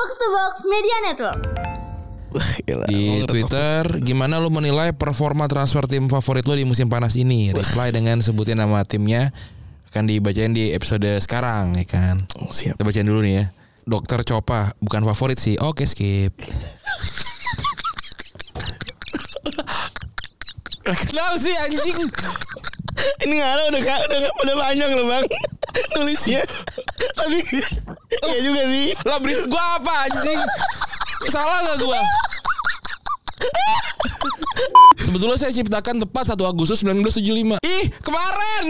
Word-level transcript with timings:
Box 0.00 0.16
to 0.16 0.28
Box 0.32 0.52
Media 0.64 0.96
Network. 1.04 1.44
Wah, 2.32 2.52
gila. 2.64 2.88
di 2.88 3.20
Twitter 3.28 3.84
gimana 4.00 4.40
lu 4.40 4.48
menilai 4.48 4.96
performa 4.96 5.44
transfer 5.44 5.84
tim 5.84 6.08
favorit 6.08 6.40
lu 6.48 6.56
di 6.56 6.64
musim 6.64 6.88
panas 6.88 7.20
ini? 7.20 7.52
Reply 7.52 7.92
dengan 7.92 8.24
sebutin 8.24 8.56
nama 8.56 8.80
timnya. 8.88 9.28
Akan 9.92 10.08
dibacain 10.08 10.56
di 10.56 10.72
episode 10.72 11.04
sekarang 11.20 11.76
ya 11.76 11.84
kan? 11.84 12.24
Oh, 12.40 12.48
siap. 12.48 12.80
kita 12.80 12.88
bacain 12.88 13.04
dulu 13.04 13.20
nih 13.20 13.44
ya. 13.44 13.52
Dokter 13.84 14.24
Copa 14.24 14.72
bukan 14.80 15.04
favorit 15.04 15.36
sih. 15.36 15.60
Oke 15.60 15.84
skip. 15.84 16.32
Kenapa 21.12 21.36
sih 21.36 21.52
anjing? 21.60 22.08
Ini 23.28 23.32
nggak 23.36 23.52
ada 23.52 23.62
udah 23.68 23.82
udah 23.84 24.20
udah 24.48 24.56
panjang 24.64 24.90
loh 24.96 25.12
bang 25.12 25.28
nulisnya. 25.96 26.42
Tapi 27.14 27.38
iya 28.26 28.38
juga 28.42 28.62
sih. 28.66 28.88
Lah 29.04 29.18
berita 29.18 29.44
gua 29.46 29.64
apa 29.78 29.94
anjing? 30.08 30.40
Salah 31.28 31.58
gak 31.64 31.78
gua? 31.80 32.00
Sebetulnya 35.00 35.38
saya 35.40 35.50
ciptakan 35.50 36.04
tepat 36.04 36.36
1 36.36 36.38
Agustus 36.44 36.84
1975 36.84 37.58
Ih 37.64 37.84
kemarin 38.04 38.66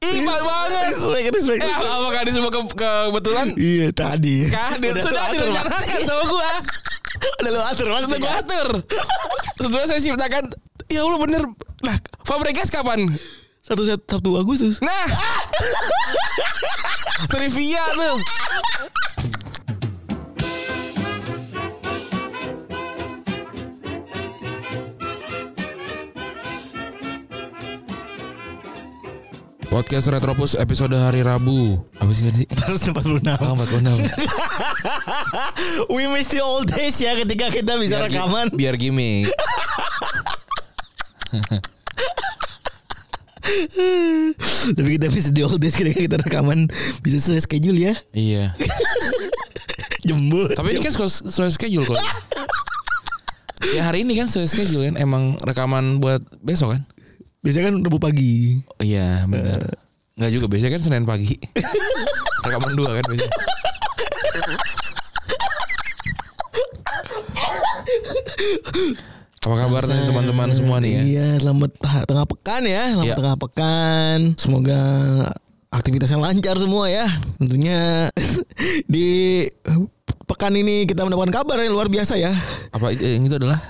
Ih 0.00 0.18
pas 0.22 0.40
banget 0.40 0.94
Respect, 0.94 1.26
respect, 1.34 1.60
Eh 1.66 1.74
apakah 1.74 2.20
ini 2.22 2.32
semua 2.32 2.50
ke 2.54 2.60
kebetulan? 3.10 3.46
Iya 3.58 3.88
tadi. 3.90 4.46
Kadir 4.46 4.94
Udah 4.94 5.02
sudah 5.04 5.24
direncanakan 5.34 6.00
sama 6.00 6.24
gua 6.30 6.50
Udah 7.42 7.50
lu 7.50 7.60
atur 7.66 7.86
mas. 7.90 8.00
Sudah 8.06 8.18
gua 8.22 8.32
atur 8.40 8.68
Sebetulnya 9.58 9.86
saya 9.90 10.00
ciptakan 10.00 10.44
Ya 10.86 11.00
Allah 11.02 11.18
bener 11.20 11.42
Nah 11.82 11.96
Fabregas 12.22 12.70
kapan? 12.70 13.10
Satu 13.66 13.82
Sabtu 13.82 14.30
Agustus. 14.38 14.78
Nah 14.78 15.10
Trivia 17.34 17.82
tuh 17.98 18.14
Podcast 29.66 30.14
Retropus 30.14 30.54
episode 30.54 30.94
hari 30.94 31.26
Rabu 31.26 31.82
Apa 31.98 32.14
sih 32.14 32.30
tadi? 32.30 32.46
Harus 32.62 32.86
46. 32.86 33.34
Oh 33.34 33.58
46 33.58 35.90
We 35.98 36.06
miss 36.14 36.30
the 36.30 36.38
old 36.38 36.70
days 36.70 37.02
ya 37.02 37.18
ketika 37.18 37.50
kita 37.50 37.74
bisa 37.82 37.98
Biar 37.98 38.06
rekaman. 38.06 38.46
Biar 38.54 38.78
gimmick 38.78 39.26
Tapi 44.76 44.88
kita 44.98 45.06
miss 45.10 45.30
the 45.30 45.42
old 45.46 45.58
days 45.62 45.74
ketika 45.74 45.98
kita 45.98 46.16
rekaman. 46.20 46.66
Bisa 47.02 47.22
sesuai 47.22 47.42
schedule 47.46 47.78
ya. 47.78 47.94
Iya. 48.12 48.54
Jembut. 50.08 50.54
Tapi 50.54 50.76
ini 50.76 50.82
kan 50.82 50.94
sesuai 50.94 51.50
schedule 51.54 51.86
kalau 51.86 52.00
Ya 53.74 53.88
hari 53.88 54.06
ini 54.06 54.14
kan 54.14 54.28
sesuai 54.30 54.48
schedule 54.48 54.82
kan. 54.92 54.94
Emang 55.00 55.38
rekaman 55.42 55.98
buat 55.98 56.22
besok 56.42 56.76
kan? 56.78 56.82
Biasanya 57.42 57.70
kan 57.72 57.74
Rabu 57.82 57.98
pagi. 57.98 58.62
Oh, 58.78 58.84
Iya 58.84 59.26
benar. 59.26 59.62
Enggak 60.16 60.30
juga 60.32 60.46
biasanya 60.48 60.72
kan 60.78 60.82
Senin 60.82 61.04
pagi. 61.06 61.34
Rekaman 62.46 62.72
dua 62.78 63.00
kan 63.00 63.04
biasanya 63.10 63.34
Apa 69.46 69.54
kabar 69.62 69.82
nih 69.86 70.10
teman-teman 70.10 70.48
semua 70.50 70.76
nih 70.82 70.90
ya 70.90 71.02
Iya, 71.06 71.28
selamat 71.38 71.70
tengah 72.02 72.26
pekan 72.26 72.62
ya, 72.66 72.82
selamat 72.90 73.06
Iya. 73.06 73.14
tengah 73.14 73.36
pekan. 73.38 74.18
Semoga 74.34 74.80
aktivitasnya 75.70 76.18
lancar 76.18 76.58
semua 76.58 76.90
ya. 76.90 77.06
Tentunya 77.38 78.10
di 78.92 79.06
pekan 80.26 80.50
ini 80.50 80.82
kita 80.82 81.06
mendapatkan 81.06 81.30
kabar 81.32 81.62
yang 81.62 81.70
luar 81.70 81.86
biasa 81.86 82.18
ya. 82.18 82.34
Apa 82.74 82.90
itu- 82.90 83.06
yang 83.06 83.22
itu 83.22 83.38
adalah 83.38 83.62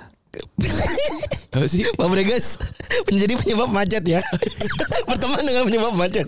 Apa 1.53 1.65
sih 1.67 1.85
Pak 1.89 2.09
Bregas 2.09 2.57
menjadi 3.07 3.37
penyebab 3.37 3.69
macet 3.69 4.05
ya. 4.07 4.21
Berteman 5.09 5.45
dengan 5.45 5.65
penyebab 5.65 5.93
macet. 5.93 6.25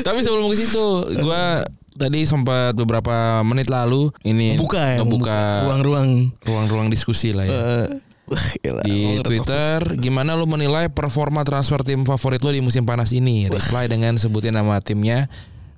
Tapi 0.00 0.18
sebelum 0.18 0.48
ke 0.48 0.56
situ 0.56 0.86
Gua 1.20 1.60
tadi 1.92 2.24
sempat 2.24 2.72
beberapa 2.72 3.40
menit 3.42 3.68
lalu 3.68 4.10
Ini 4.20 4.56
Buka 4.56 4.96
ya, 4.96 4.98
Membuka 5.00 5.66
ruang-ruang. 5.68 6.32
ruang-ruang 6.42 6.88
diskusi 6.88 7.32
lah 7.32 7.44
ya. 7.44 7.86
Wah, 8.22 8.46
gila. 8.62 8.80
di 8.86 9.20
Twitter 9.20 9.82
gimana 9.98 10.32
lu 10.32 10.46
menilai 10.46 10.88
performa 10.88 11.42
transfer 11.42 11.82
tim 11.82 12.06
favorit 12.06 12.40
lu 12.40 12.50
di 12.50 12.62
musim 12.62 12.86
panas 12.86 13.12
ini? 13.12 13.50
Reply 13.50 13.90
dengan 13.90 14.16
sebutin 14.16 14.56
nama 14.56 14.80
timnya 14.80 15.28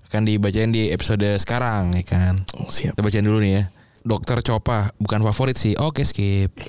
akan 0.06 0.22
dibacain 0.22 0.70
di 0.70 0.94
episode 0.94 1.26
sekarang 1.40 1.90
ya 1.98 2.04
kan? 2.06 2.46
Oh, 2.54 2.70
siap. 2.70 2.94
kita 2.94 3.02
bacain 3.02 3.26
dulu 3.26 3.42
nih 3.42 3.52
ya. 3.58 3.64
Dokter 4.04 4.44
Copa 4.44 4.92
bukan 5.00 5.24
favorit 5.24 5.56
sih. 5.56 5.74
Oke 5.74 6.04
skip. 6.04 6.52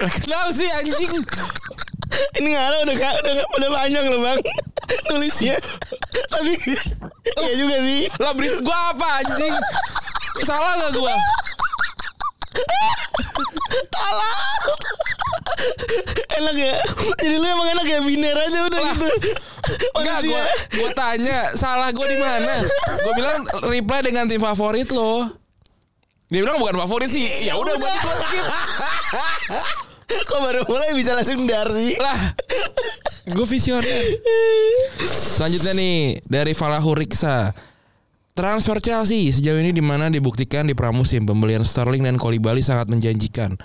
Kenapa 0.00 0.48
sih 0.52 0.68
anjing? 0.70 1.12
Ini 2.40 2.46
nggak 2.46 2.66
ada 2.66 2.76
udah 2.84 2.94
udah 2.94 3.34
udah 3.58 3.70
panjang 3.70 4.04
loh 4.06 4.20
bang 4.22 4.38
nulisnya. 5.10 5.56
Tapi 6.30 6.52
iya 7.40 7.52
juga 7.56 7.76
sih. 7.82 8.08
Lah 8.18 8.32
berita 8.34 8.58
gua 8.62 8.78
apa 8.94 9.08
anjing? 9.24 9.54
Salah 10.46 10.72
gak 10.78 10.92
gua? 10.96 11.14
Enak 16.40 16.56
ya. 16.56 16.74
Jadi 17.20 17.36
lu 17.36 17.46
emang 17.46 17.68
enak 17.76 17.86
ya 17.86 17.98
biner 18.00 18.36
aja 18.36 18.58
udah 18.66 18.80
gitu. 18.94 19.08
Enggak 20.00 20.20
gua 20.24 20.42
gua 20.78 20.90
tanya 20.96 21.38
salah 21.54 21.88
gua 21.92 22.06
di 22.08 22.18
mana? 22.18 22.54
Gua 23.04 23.12
bilang 23.14 23.40
reply 23.68 24.00
dengan 24.02 24.24
tim 24.26 24.40
favorit 24.40 24.88
lo. 24.90 25.28
Dia 26.30 26.46
bilang 26.46 26.62
bukan 26.62 26.78
favorit 26.86 27.10
sih. 27.10 27.26
Ya 27.42 27.58
udah 27.58 27.74
buat 27.74 27.94
skip. 27.98 28.46
Kok 30.10 30.40
baru 30.42 30.62
mulai 30.66 30.94
bisa 30.94 31.14
langsung 31.14 31.46
dar 31.46 31.70
sih? 31.70 31.94
Lah. 31.98 32.18
Gue 33.30 33.46
visioner. 33.46 34.04
Selanjutnya 35.00 35.72
nih 35.76 36.20
dari 36.26 36.52
Falahu 36.52 36.98
Riksa. 36.98 37.54
Transfer 38.30 38.78
Chelsea 38.80 39.28
sejauh 39.34 39.58
ini 39.60 39.74
di 39.74 39.82
mana 39.84 40.08
dibuktikan 40.08 40.64
di 40.64 40.72
pramusim 40.72 41.26
pembelian 41.26 41.66
Sterling 41.66 42.06
dan 42.06 42.16
Koulibaly 42.16 42.62
sangat 42.64 42.88
menjanjikan. 42.88 43.58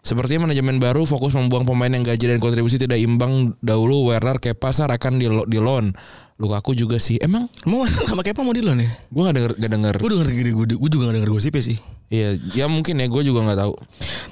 Sepertinya 0.00 0.48
manajemen 0.48 0.80
baru 0.80 1.04
fokus 1.04 1.36
membuang 1.36 1.68
pemain 1.68 1.92
yang 1.92 2.00
gaji 2.00 2.32
dan 2.32 2.40
kontribusi 2.40 2.80
tidak 2.80 2.96
imbang 2.96 3.52
dahulu 3.60 4.08
Werner 4.08 4.40
Kepa 4.40 4.72
Sar 4.72 4.88
akan 4.88 5.20
di, 5.20 5.28
di 5.28 5.58
loan. 5.60 5.92
Lukaku 6.40 6.72
juga 6.72 6.96
sih. 6.96 7.20
Emang 7.20 7.52
Mau 7.68 7.84
sama 8.08 8.24
Kepa 8.24 8.40
mau 8.40 8.56
di 8.56 8.64
loan 8.64 8.80
ya? 8.80 8.88
gue 8.88 9.22
gak 9.28 9.36
denger, 9.36 9.52
gak 9.60 9.70
denger. 9.76 9.94
Gue 10.00 10.10
denger 10.16 10.28
gini, 10.32 10.50
gue, 10.56 10.66
gue 10.72 10.90
juga 10.90 11.12
gak 11.12 11.16
denger 11.20 11.30
gosipnya 11.36 11.62
sih. 11.68 11.76
Iya, 12.08 12.28
ya 12.56 12.66
mungkin 12.72 12.96
ya 12.96 13.06
gue 13.12 13.22
juga 13.22 13.44
nggak 13.44 13.60
tahu. 13.60 13.74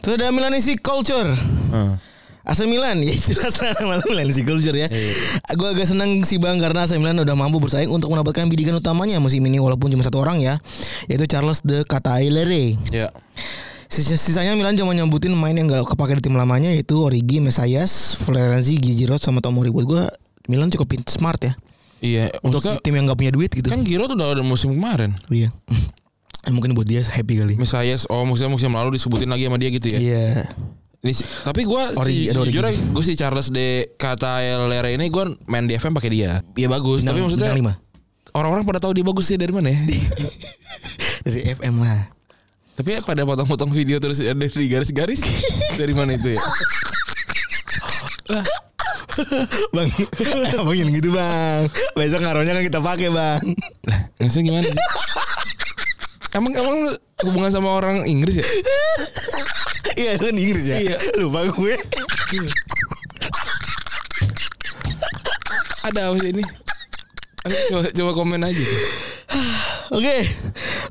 Terus 0.00 0.14
ada 0.16 0.32
Milanese 0.32 0.72
Culture. 0.80 1.28
Heeh. 1.74 1.92
AC 2.48 2.64
Milan 2.64 2.96
ya 2.98 3.12
jelas 3.12 3.54
lah 3.60 3.76
nama 3.76 4.00
Milanese 4.02 4.40
Culture 4.40 4.72
ya. 4.72 4.88
Gue 5.52 5.68
agak 5.68 5.84
senang 5.84 6.08
sih 6.24 6.40
bang 6.40 6.56
karena 6.56 6.82
AC 6.82 6.96
Milan 6.96 7.20
udah 7.20 7.36
mampu 7.36 7.60
bersaing 7.60 7.86
untuk 7.86 8.08
mendapatkan 8.08 8.48
bidikan 8.48 8.72
utamanya 8.72 9.20
musim 9.20 9.44
ini 9.44 9.60
walaupun 9.60 9.88
cuma 9.88 10.00
satu 10.00 10.18
orang 10.18 10.40
ya, 10.40 10.56
yaitu 11.06 11.28
Charles 11.28 11.60
de 11.60 11.84
Catailere. 11.84 12.80
Ya. 12.88 13.12
Sis- 13.88 14.16
Sisanya 14.16 14.52
Milan 14.52 14.74
cuma 14.74 14.92
nyebutin 14.92 15.32
main 15.32 15.52
yang 15.52 15.68
gak 15.68 15.84
kepake 15.86 16.16
di 16.16 16.24
tim 16.24 16.36
lamanya 16.36 16.68
yaitu 16.68 16.96
Origi, 16.96 17.40
Mesias, 17.40 18.16
Florenzi, 18.16 18.76
Giroud 18.76 19.20
sama 19.20 19.40
Tomori. 19.40 19.68
Buat 19.68 19.84
gue 19.84 20.02
Milan 20.48 20.68
cukup 20.68 20.88
smart 21.04 21.40
ya 21.40 21.52
Iya, 21.98 22.30
untuk 22.40 22.62
maksudnya 22.62 22.80
tim 22.80 22.94
yang 22.94 23.04
gak 23.08 23.18
punya 23.18 23.32
duit 23.32 23.50
gitu. 23.50 23.68
kan 23.68 23.84
Giroud 23.84 24.12
udah 24.14 24.38
ada 24.38 24.44
musim 24.44 24.72
kemarin. 24.72 25.12
Iya. 25.28 25.52
Mungkin 26.48 26.72
buat 26.72 26.88
dia 26.88 27.04
happy 27.04 27.44
kali. 27.44 27.54
Misalnya 27.60 28.00
oh 28.08 28.24
maksudnya 28.24 28.48
musim 28.48 28.72
lalu 28.72 28.96
disebutin 28.96 29.28
lagi 29.28 29.44
sama 29.44 29.60
dia 29.60 29.68
gitu 29.68 29.88
ya. 29.92 29.98
Iya. 30.00 30.28
Ini 30.98 31.12
sih- 31.12 31.26
tapi 31.42 31.62
gue 31.62 31.82
si, 32.02 32.26
sejujurnya 32.26 32.72
gue 32.90 33.02
si 33.02 33.14
Charles 33.14 33.48
de 33.48 33.86
Lere 34.66 34.90
ini 34.92 35.06
gue 35.06 35.24
main 35.44 35.62
di 35.62 35.72
FM 35.72 35.92
pakai 35.92 36.10
dia. 36.10 36.42
Iya 36.52 36.66
bagus, 36.66 37.02
tapi 37.02 37.18
Bintang- 37.18 37.30
maksudnya 37.30 37.50
bintang 37.50 37.60
lima. 37.60 37.74
orang-orang 38.30 38.64
pada 38.64 38.78
tahu 38.78 38.92
dia 38.92 39.02
bagus 39.02 39.24
sih 39.24 39.34
dari 39.34 39.50
mana 39.50 39.68
ya? 39.68 39.80
Dari 41.20 41.40
FM 41.50 41.78
lah. 41.78 42.08
tapi 42.72 42.94
ya 42.94 43.00
pada 43.00 43.22
potong-potong 43.22 43.68
video 43.68 43.98
terus 43.98 44.18
ada 44.18 44.32
di 44.38 44.66
garis-garis 44.66 45.18
dari 45.74 45.90
mana 45.92 46.14
itu 46.14 46.30
ya? 46.30 46.40
Bang, 49.74 49.88
abang 50.62 50.76
yang 50.76 50.88
gitu 50.88 51.10
bang. 51.10 51.66
Besok 51.92 52.22
ngaruhnya 52.22 52.54
kan 52.54 52.62
kita 52.62 52.78
pakai 52.78 53.10
bang. 53.10 53.42
Lah, 53.84 54.00
maksudnya 54.16 54.44
gimana 54.46 54.64
sih? 54.64 54.78
Emang 56.30 56.52
emang 56.54 56.78
hubungan 57.26 57.50
sama 57.50 57.74
orang 57.74 58.06
Inggris 58.06 58.42
ya? 58.42 58.46
Iya 59.98 60.14
itu 60.14 60.30
kan 60.30 60.36
Inggris 60.38 60.64
ya. 60.70 60.76
Iya. 60.78 60.96
Lupa 61.18 61.42
gue. 61.50 61.74
Ada 65.90 66.06
apa 66.06 66.16
sih 66.22 66.30
ini? 66.30 66.44
Coba, 67.72 67.90
coba 67.90 68.10
komen 68.14 68.40
aja. 68.46 68.66
Oke. 69.90 70.16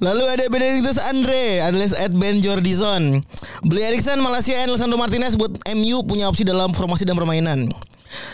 Lalu 0.04 0.24
ada 0.28 0.44
Benedictus 0.52 1.00
Andre 1.00 1.64
alias 1.64 1.96
at 1.96 2.12
Ben 2.12 2.44
Jordison. 2.44 3.24
Beli 3.64 3.82
Erikson 3.88 4.20
Malaysia 4.20 4.60
and 4.60 4.76
Lisandro 4.76 5.00
Martinez 5.00 5.40
buat 5.40 5.56
MU 5.72 6.04
punya 6.04 6.28
opsi 6.28 6.44
dalam 6.44 6.76
formasi 6.76 7.08
dan 7.08 7.16
permainan. 7.16 7.72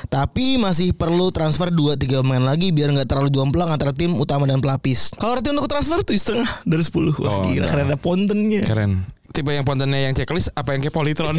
Tapi 0.05 0.57
masih 0.57 0.91
perlu 0.91 1.29
transfer 1.29 1.67
2-3 1.67 1.95
pemain 2.21 2.43
lagi 2.43 2.69
biar 2.69 2.91
nggak 2.91 3.07
terlalu 3.07 3.29
jomplang 3.29 3.67
antara 3.67 3.91
tim 3.91 4.13
utama 4.13 4.43
dan 4.43 4.59
pelapis. 4.59 5.09
Kalau 5.13 5.35
rating 5.35 5.53
untuk 5.53 5.69
transfer 5.69 5.99
tuh 6.01 6.13
setengah 6.13 6.49
dari 6.63 6.83
10. 6.83 7.15
Wah, 7.17 7.29
Oh, 7.33 7.41
gila 7.43 7.65
nah. 7.65 7.69
karena 7.69 7.85
ada 7.87 7.97
pontennya. 7.97 8.61
Keren. 8.63 8.91
Tipe 9.29 9.49
yang 9.49 9.65
pontennya 9.65 9.97
yang 9.99 10.13
checklist 10.13 10.53
apa 10.53 10.73
yang 10.73 10.81
kayak 10.81 10.93
Polytron? 10.93 11.37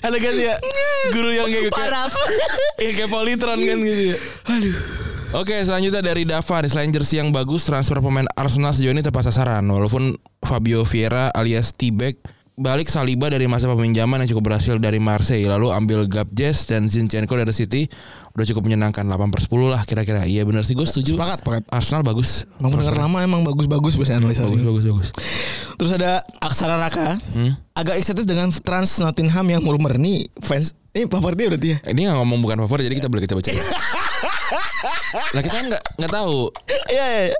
Ada 0.00 0.16
kan 0.16 0.34
ya 0.34 0.54
guru 1.12 1.30
yang 1.30 1.48
kayak 1.48 1.72
Paraf. 1.72 2.12
yang 2.80 2.94
kayak 2.96 3.10
Polytron 3.12 3.58
kan 3.60 3.76
gitu 3.78 4.02
ya. 4.10 4.16
Aduh. 4.48 4.76
Oke 5.30 5.62
selanjutnya 5.62 6.02
dari 6.02 6.26
Dava 6.26 6.58
Selain 6.66 6.90
jersey 6.90 7.22
yang 7.22 7.30
bagus 7.30 7.62
Transfer 7.62 8.02
pemain 8.02 8.26
Arsenal 8.34 8.74
sejauh 8.74 8.90
ini 8.90 8.98
tepat 8.98 9.30
sasaran 9.30 9.62
Walaupun 9.62 10.18
Fabio 10.42 10.82
Vieira 10.82 11.30
alias 11.30 11.70
T-Back 11.70 12.18
Balik 12.58 12.90
Saliba 12.90 13.30
dari 13.30 13.46
masa 13.46 13.70
peminjaman 13.70 14.20
yang 14.20 14.34
cukup 14.34 14.50
berhasil 14.50 14.74
dari 14.76 14.98
Marseille 14.98 15.46
Lalu 15.46 15.70
ambil 15.70 16.10
Gabjes 16.10 16.66
dan 16.66 16.90
Zinchenko 16.90 17.38
dari 17.38 17.54
City 17.54 17.86
Udah 18.34 18.42
cukup 18.42 18.66
menyenangkan 18.66 19.06
8 19.06 19.30
per 19.30 19.40
10 19.46 19.70
lah 19.70 19.82
kira-kira 19.86 20.26
Iya 20.26 20.42
benar 20.42 20.66
sih 20.66 20.74
gue 20.74 20.84
setuju 20.84 21.14
Sepakat, 21.14 21.46
sepakat. 21.46 21.62
Arsenal 21.70 22.02
bagus 22.02 22.50
Emang 22.58 22.74
pendengar 22.74 22.98
lama 22.98 23.18
emang 23.22 23.46
bagus-bagus 23.46 23.94
biasanya 23.96 24.26
Bagus 24.26 24.42
analisasi. 24.42 24.66
bagus 24.66 24.84
bagus 24.84 25.08
Terus 25.80 25.96
ada 25.96 26.20
Aksara 26.44 26.76
Raka. 26.76 27.16
Hmm? 27.32 27.56
Agak 27.72 27.96
excited 27.96 28.28
dengan 28.28 28.52
trans 28.52 29.00
Nottingham 29.00 29.48
yang 29.48 29.64
murmer 29.64 29.96
nih 29.96 30.28
fans. 30.44 30.76
Ini 30.92 31.08
favoritnya 31.08 31.48
berarti 31.48 31.68
ya. 31.72 31.76
Ini 31.88 32.00
nggak 32.04 32.16
ngomong 32.20 32.44
bukan 32.44 32.60
favorit 32.68 32.84
jadi 32.84 33.00
kita 33.00 33.08
boleh 33.08 33.24
kita 33.24 33.32
baca 33.32 33.48
Lah 35.34 35.42
kita 35.42 35.58
nggak 35.70 35.82
nggak 36.00 36.12
tahu 36.12 36.50
Iya, 36.90 37.06
iya. 37.06 37.22
iya. 37.30 37.36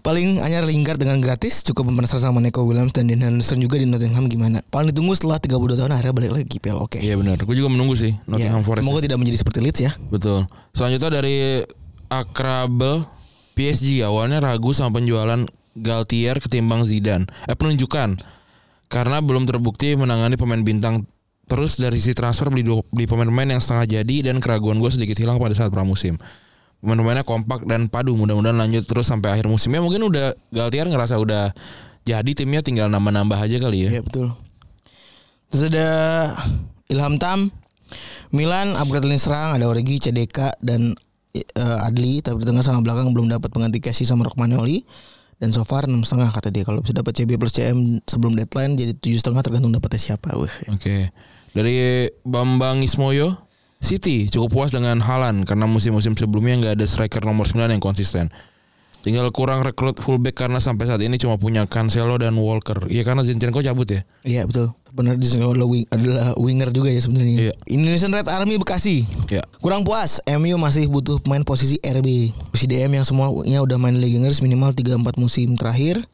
Paling 0.00 0.40
anyar 0.40 0.64
Lingard 0.64 0.96
dengan 0.96 1.20
gratis 1.20 1.60
cukup 1.60 1.92
penasaran 1.92 2.32
sama 2.32 2.40
Neko 2.40 2.64
Williams 2.64 2.96
dan 2.96 3.04
Dean 3.04 3.20
Henderson 3.20 3.60
juga 3.60 3.76
di 3.76 3.84
Nottingham 3.84 4.32
gimana. 4.32 4.64
Paling 4.72 4.96
ditunggu 4.96 5.12
setelah 5.12 5.36
32 5.36 5.76
tahun 5.76 5.92
akhirnya 5.92 6.14
balik 6.16 6.32
lagi 6.40 6.56
PL. 6.56 6.80
Oke. 6.80 7.04
Iya 7.04 7.20
benar 7.20 7.36
Gue 7.44 7.52
juga 7.52 7.68
menunggu 7.68 7.92
sih 8.00 8.16
Ya, 8.16 8.24
Nottingham 8.24 8.64
Forest 8.64 8.80
Semoga 8.80 9.00
tidak 9.04 9.18
menjadi 9.20 9.36
seperti 9.44 9.58
Leeds 9.60 9.80
ya. 9.84 9.92
Betul. 10.08 10.48
Selanjutnya 10.72 11.10
dari 11.20 11.60
Akrabel 12.08 13.04
PSG 13.52 14.00
awalnya 14.00 14.40
ragu 14.40 14.72
sama 14.72 14.96
penjualan 14.96 15.44
Galtier 15.76 16.40
ketimbang 16.40 16.80
Zidane. 16.88 17.28
Eh 17.44 17.52
penunjukan 17.54 18.16
karena 18.88 19.20
belum 19.20 19.44
terbukti 19.44 19.94
menangani 20.00 20.40
pemain 20.40 20.64
bintang. 20.64 21.04
Terus 21.50 21.82
dari 21.82 21.98
sisi 21.98 22.14
transfer 22.14 22.46
beli 22.46 22.62
dua- 22.62 22.86
beli 22.94 23.10
pemain-pemain 23.10 23.58
yang 23.58 23.58
setengah 23.58 23.98
jadi 24.00 24.30
dan 24.30 24.38
keraguan 24.38 24.78
gue 24.78 24.86
sedikit 24.86 25.18
hilang 25.18 25.42
pada 25.42 25.50
saat 25.58 25.74
pramusim. 25.74 26.14
Pemain-pemainnya 26.78 27.26
kompak 27.26 27.66
dan 27.66 27.90
padu. 27.90 28.14
Mudah-mudahan 28.14 28.54
lanjut 28.54 28.86
terus 28.86 29.10
sampai 29.10 29.34
akhir 29.34 29.50
musimnya. 29.50 29.82
Mungkin 29.82 30.06
udah 30.06 30.38
Galtier 30.54 30.86
ngerasa 30.86 31.18
udah 31.18 31.50
jadi 32.06 32.30
timnya 32.32 32.62
tinggal 32.62 32.86
nambah-nambah 32.86 33.34
aja 33.34 33.58
kali 33.58 33.90
ya. 33.90 33.98
Iya 33.98 34.02
betul. 34.06 34.30
Terus 35.50 35.62
ada 35.74 35.88
Ilham 36.86 37.18
Tam, 37.18 37.50
Milan 38.30 38.78
upgrade 38.78 39.10
lini 39.10 39.18
serang 39.18 39.58
ada 39.58 39.66
Origi, 39.66 39.98
CDK 39.98 40.54
dan 40.62 40.94
eh, 41.34 41.44
Adli 41.82 42.22
tapi 42.22 42.38
di 42.38 42.46
tengah 42.46 42.62
sama 42.62 42.86
belakang 42.86 43.10
belum 43.10 43.26
dapat 43.26 43.50
pengganti 43.50 43.82
Casey 43.82 44.06
sama 44.06 44.22
Rockmanoli 44.30 44.86
dan 45.42 45.50
so 45.50 45.64
far 45.66 45.88
enam 45.88 46.04
setengah 46.04 46.30
kata 46.30 46.52
dia 46.52 46.62
kalau 46.62 46.84
bisa 46.84 46.92
dapat 46.94 47.16
CB 47.16 47.40
plus 47.40 47.56
CM 47.56 47.98
sebelum 48.04 48.36
deadline 48.36 48.76
jadi 48.76 48.92
tujuh 48.94 49.18
setengah 49.24 49.42
tergantung 49.42 49.72
dapatnya 49.74 49.98
siapa. 49.98 50.36
Oke. 50.70 51.10
Dari 51.50 52.06
Bambang 52.22 52.82
Ismoyo, 52.84 53.50
City 53.80 54.28
cukup 54.28 54.48
puas 54.52 54.70
dengan 54.70 55.00
Halan 55.00 55.48
karena 55.48 55.64
musim-musim 55.64 56.12
sebelumnya 56.12 56.54
nggak 56.60 56.74
ada 56.78 56.86
striker 56.86 57.24
nomor 57.24 57.48
9 57.48 57.72
yang 57.72 57.82
konsisten. 57.82 58.28
Tinggal 59.00 59.32
kurang 59.32 59.64
rekrut 59.64 59.96
fullback 59.96 60.44
karena 60.44 60.60
sampai 60.60 60.84
saat 60.84 61.00
ini 61.00 61.16
cuma 61.16 61.40
punya 61.40 61.64
Cancelo 61.64 62.20
dan 62.20 62.36
Walker. 62.36 62.84
Iya 62.92 63.00
karena 63.00 63.24
Zinchenko 63.24 63.64
cabut 63.64 63.88
ya. 63.88 64.04
Iya 64.28 64.44
betul. 64.44 64.76
Benar 64.92 65.16
di 65.16 65.24
sini 65.24 65.40
adalah, 65.40 65.64
wing, 65.64 65.88
adalah 65.88 66.36
winger 66.36 66.68
juga 66.68 66.92
ya 66.92 67.00
sebenarnya. 67.00 67.36
Iya. 67.48 67.54
Indonesian 67.72 68.12
Red 68.12 68.28
Army 68.28 68.60
Bekasi. 68.60 69.08
Ya. 69.32 69.40
Kurang 69.64 69.88
puas, 69.88 70.20
MU 70.28 70.60
masih 70.60 70.92
butuh 70.92 71.16
pemain 71.24 71.40
posisi 71.40 71.80
RB. 71.80 72.36
Posisi 72.52 72.68
DM 72.68 73.00
yang 73.00 73.06
semuanya 73.08 73.64
udah 73.64 73.80
main 73.80 73.96
Liga 73.96 74.20
Inggris 74.20 74.44
minimal 74.44 74.76
3-4 74.76 75.16
musim 75.16 75.56
terakhir. 75.56 76.04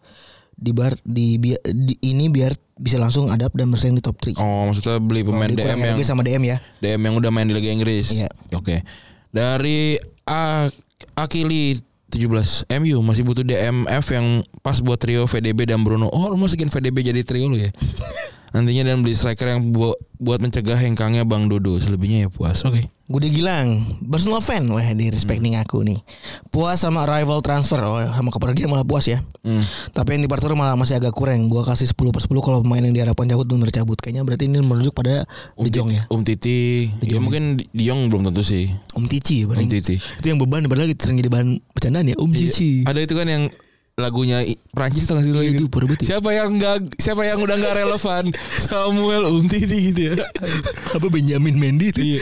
Di 0.57 0.73
bar 0.73 0.97
di, 1.05 1.37
bi- 1.37 1.61
di- 1.61 2.01
ini 2.03 2.33
biar 2.33 2.57
bisa 2.77 2.97
langsung 2.97 3.29
adapt 3.29 3.53
dan 3.53 3.69
bersaing 3.69 3.93
di 3.93 4.01
top 4.01 4.17
3. 4.19 4.41
Oh 4.41 4.69
maksudnya 4.69 4.97
beli 4.99 5.21
pemain 5.21 5.49
Jadi 5.49 5.61
DM 5.63 5.79
yang 5.79 5.97
sama 6.01 6.25
DM 6.25 6.43
ya. 6.45 6.57
DM 6.81 7.01
yang 7.01 7.15
udah 7.17 7.29
main 7.29 7.45
di 7.45 7.53
Liga 7.53 7.69
Inggris. 7.69 8.13
Iya. 8.13 8.29
Oke. 8.53 8.81
Dari 9.29 10.01
A 10.25 10.69
Akili 11.13 11.77
17 12.09 12.65
MU 12.81 12.97
masih 13.03 13.27
butuh 13.27 13.45
DMF 13.45 14.07
yang 14.09 14.41
pas 14.65 14.81
buat 14.81 14.97
trio 14.97 15.29
VDB 15.29 15.69
dan 15.69 15.85
Bruno. 15.85 16.09
Oh, 16.09 16.33
lu 16.33 16.39
masukin 16.39 16.73
VDB 16.73 17.05
jadi 17.05 17.21
trio 17.21 17.49
lu 17.49 17.61
ya. 17.61 17.69
Nantinya 18.57 18.89
dan 18.89 19.05
beli 19.05 19.13
striker 19.13 19.53
yang 19.53 19.69
buat 19.77 20.01
buat 20.17 20.41
mencegah 20.41 20.81
hengkangnya 20.81 21.29
Bang 21.29 21.53
Dodo. 21.53 21.77
Selebihnya 21.77 22.25
ya 22.25 22.29
puas. 22.33 22.65
Oke. 22.65 22.89
Gue 23.07 23.23
udah 23.23 23.31
gilang 23.31 23.69
Personal 24.11 24.43
fan 24.43 24.67
Wah 24.67 24.83
di 24.91 25.07
respect 25.15 25.39
nih 25.39 25.63
aku 25.63 25.79
nih 25.87 25.95
Puas 26.51 26.83
sama 26.83 27.07
rival 27.07 27.39
transfer 27.39 27.79
oh, 27.79 28.03
Sama 28.03 28.35
kepergian 28.35 28.67
malah 28.67 28.83
puas 28.83 29.07
ya 29.07 29.23
Hmm. 29.47 29.63
Tapi 29.95 30.19
yang 30.19 30.27
di 30.27 30.31
Barcelona 30.31 30.59
malah 30.59 30.75
masih 30.75 30.99
agak 30.99 31.15
kurang 31.15 31.47
Gua 31.47 31.63
kasih 31.63 31.87
10 31.87 31.95
per 32.11 32.19
10 32.19 32.35
Kalau 32.43 32.67
pemain 32.67 32.83
yang 32.83 32.91
diharapkan 32.91 33.31
cabut 33.31 33.47
bener 33.47 33.71
cabut 33.71 33.95
Kayaknya 33.95 34.27
berarti 34.27 34.51
ini 34.51 34.59
merujuk 34.59 34.91
pada 34.91 35.23
De 35.55 35.71
Jong 35.71 35.95
ya 35.95 36.03
Um 36.11 36.27
Titi. 36.27 36.91
Ya 37.07 37.23
mungkin 37.23 37.55
Di 37.55 37.87
Jong 37.87 38.11
belum 38.11 38.27
tentu 38.27 38.43
sih. 38.43 38.75
Om 38.99 39.07
Cici 39.07 39.47
ya 39.47 39.55
Um. 39.55 39.71
Titi. 39.71 40.03
Itu 40.03 40.27
yang 40.27 40.43
beban 40.43 40.67
Padahal 40.67 40.91
sering 40.99 41.23
jadi 41.23 41.31
bahan 41.31 41.63
bercandaan 41.79 42.11
ya 42.11 42.19
Om 42.19 42.35
Cici 42.35 42.83
Ada 42.91 43.07
itu 43.07 43.15
kan 43.15 43.31
yang 43.31 43.47
lagunya 43.97 44.45
Prancis 44.77 45.09
tuh 45.09 45.17
nggak 45.17 45.25
sih 45.25 45.33
Iya, 45.33 45.57
gitu? 45.57 45.73
itu 45.73 46.05
ya. 46.05 46.21
Siapa 46.21 46.29
yang 46.37 46.61
nggak 46.61 47.01
siapa 47.01 47.25
yang 47.25 47.41
udah 47.41 47.57
nggak 47.57 47.75
relevan? 47.81 48.29
Samuel 48.61 49.25
Um 49.25 49.49
Titi 49.49 49.89
gitu 49.89 50.13
ya. 50.13 50.21
Apa 50.93 51.09
Benjamin 51.09 51.57
Mendy 51.57 51.97
itu 51.97 52.05
Iya. 52.05 52.21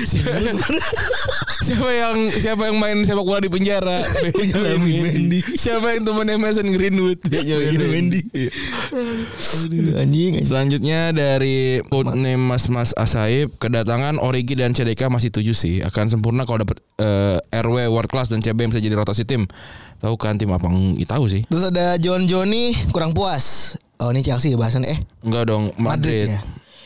siapa 1.66 1.90
yang 1.90 2.30
siapa 2.30 2.70
yang 2.70 2.78
main 2.78 3.02
sepak 3.02 3.26
bola 3.26 3.42
di 3.42 3.50
penjara? 3.50 4.06
Benjamin 4.22 5.02
Mendy. 5.02 5.40
Siapa 5.58 5.98
yang 5.98 6.06
temennya 6.06 6.38
Mason 6.38 6.70
Greenwood? 6.70 7.18
Benjamin 7.26 7.74
Mendy 7.90 8.20
Iya. 8.30 8.50
Aduh, 8.94 9.98
Anjing 9.98 10.38
anjing 10.38 10.46
Selanjutnya 10.46 11.10
dari 11.10 11.82
codename 11.90 12.38
Mas 12.38 12.70
Mas 12.70 12.94
Asaib 12.94 13.50
kedatangan 13.58 14.22
Origi 14.22 14.54
dan 14.54 14.78
CDK 14.78 15.10
masih 15.10 15.34
tujuh 15.34 15.58
sih 15.58 15.82
akan 15.82 16.06
sempurna 16.06 16.46
kalau 16.46 16.62
dapat 16.62 16.78
eh, 17.02 17.42
RW 17.50 17.90
world 17.90 18.06
class 18.06 18.30
dan 18.30 18.38
CB 18.38 18.62
yang 18.62 18.70
bisa 18.70 18.78
jadi 18.78 18.94
rotasi 18.94 19.26
tim. 19.26 19.50
Tahu 19.98 20.14
kan 20.14 20.34
tim 20.34 20.48
apa? 20.48 20.66
Ih, 20.94 21.04
tahu 21.04 21.26
sih. 21.26 21.42
Terus 21.46 21.64
ada 21.64 21.94
John 21.96 22.24
Johnny 22.24 22.74
Kurang 22.90 23.12
puas 23.12 23.74
Oh 23.96 24.10
ini 24.10 24.20
Chelsea 24.20 24.50
ya 24.50 24.58
bahasan 24.58 24.82
Eh 24.82 24.98
Enggak 25.20 25.46
dong 25.46 25.70
Madrid, 25.74 26.28
Madrid. 26.28 26.28
ya. 26.28 26.40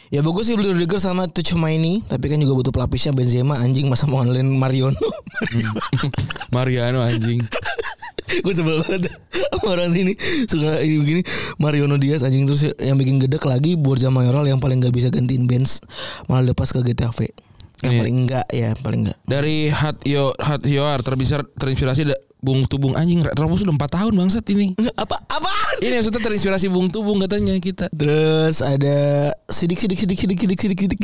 Ya 0.09 0.21
bagus 0.21 0.47
sih 0.47 0.55
beli 0.55 0.73
Rudiger 0.73 0.97
sama 0.97 1.27
Tuchmaini 1.27 2.01
Tapi 2.03 2.27
kan 2.27 2.37
juga 2.37 2.55
butuh 2.55 2.71
pelapisnya 2.71 3.11
Benzema 3.11 3.59
anjing 3.59 3.89
masa 3.89 4.05
mau 4.05 4.19
ngandelin 4.19 4.49
Mariano 4.51 4.97
Mariano 6.55 7.03
anjing. 7.03 7.41
Gue 8.45 8.53
sebel 8.53 8.77
banget 8.79 9.09
sama 9.57 9.73
orang 9.73 9.89
sini 9.89 10.13
Suka 10.45 10.79
ini 10.79 11.01
begini 11.01 11.23
Mariano 11.57 11.97
Diaz 11.97 12.21
anjing 12.21 12.45
Terus 12.45 12.77
yang 12.77 12.95
bikin 12.95 13.17
gedek 13.19 13.41
lagi 13.43 13.73
Borja 13.75 14.13
Mayoral 14.13 14.45
yang 14.45 14.61
paling 14.61 14.79
gak 14.79 14.93
bisa 14.93 15.09
gantiin 15.09 15.49
Benz 15.49 15.81
Malah 16.29 16.53
lepas 16.53 16.69
ke 16.69 16.85
GTV 16.85 17.33
Yang 17.79 17.93
Iya. 17.95 18.01
paling 18.03 18.17
enggak 18.19 18.47
ya 18.51 18.71
paling 18.75 19.01
enggak 19.07 19.19
Dari 19.23 19.71
Hatyo 19.71 20.35
Hatyoar 20.35 20.99
terbisa 21.01 21.39
terinspirasi 21.55 22.11
da- 22.11 22.21
Bung 22.39 22.67
Tubung 22.67 22.95
anjing 22.95 23.27
Robos 23.35 23.63
udah 23.63 23.75
4 23.75 23.99
tahun 23.99 24.15
bangsat 24.15 24.47
ini. 24.55 24.71
Apa? 24.95 25.19
Apa? 25.27 25.51
Ini 25.83 25.99
maksudnya 25.99 26.23
terinspirasi 26.23 26.71
Bung 26.71 26.87
Tubung 26.87 27.19
katanya 27.19 27.51
kita. 27.59 27.91
Terus 27.91 28.63
ada 28.63 28.99
sidik 29.47 29.75
sidik 29.75 29.99
sidik 29.99 30.15
sidik 30.15 30.39
sidik 30.39 30.59
sidik 30.59 30.79
sidik. 30.79 31.01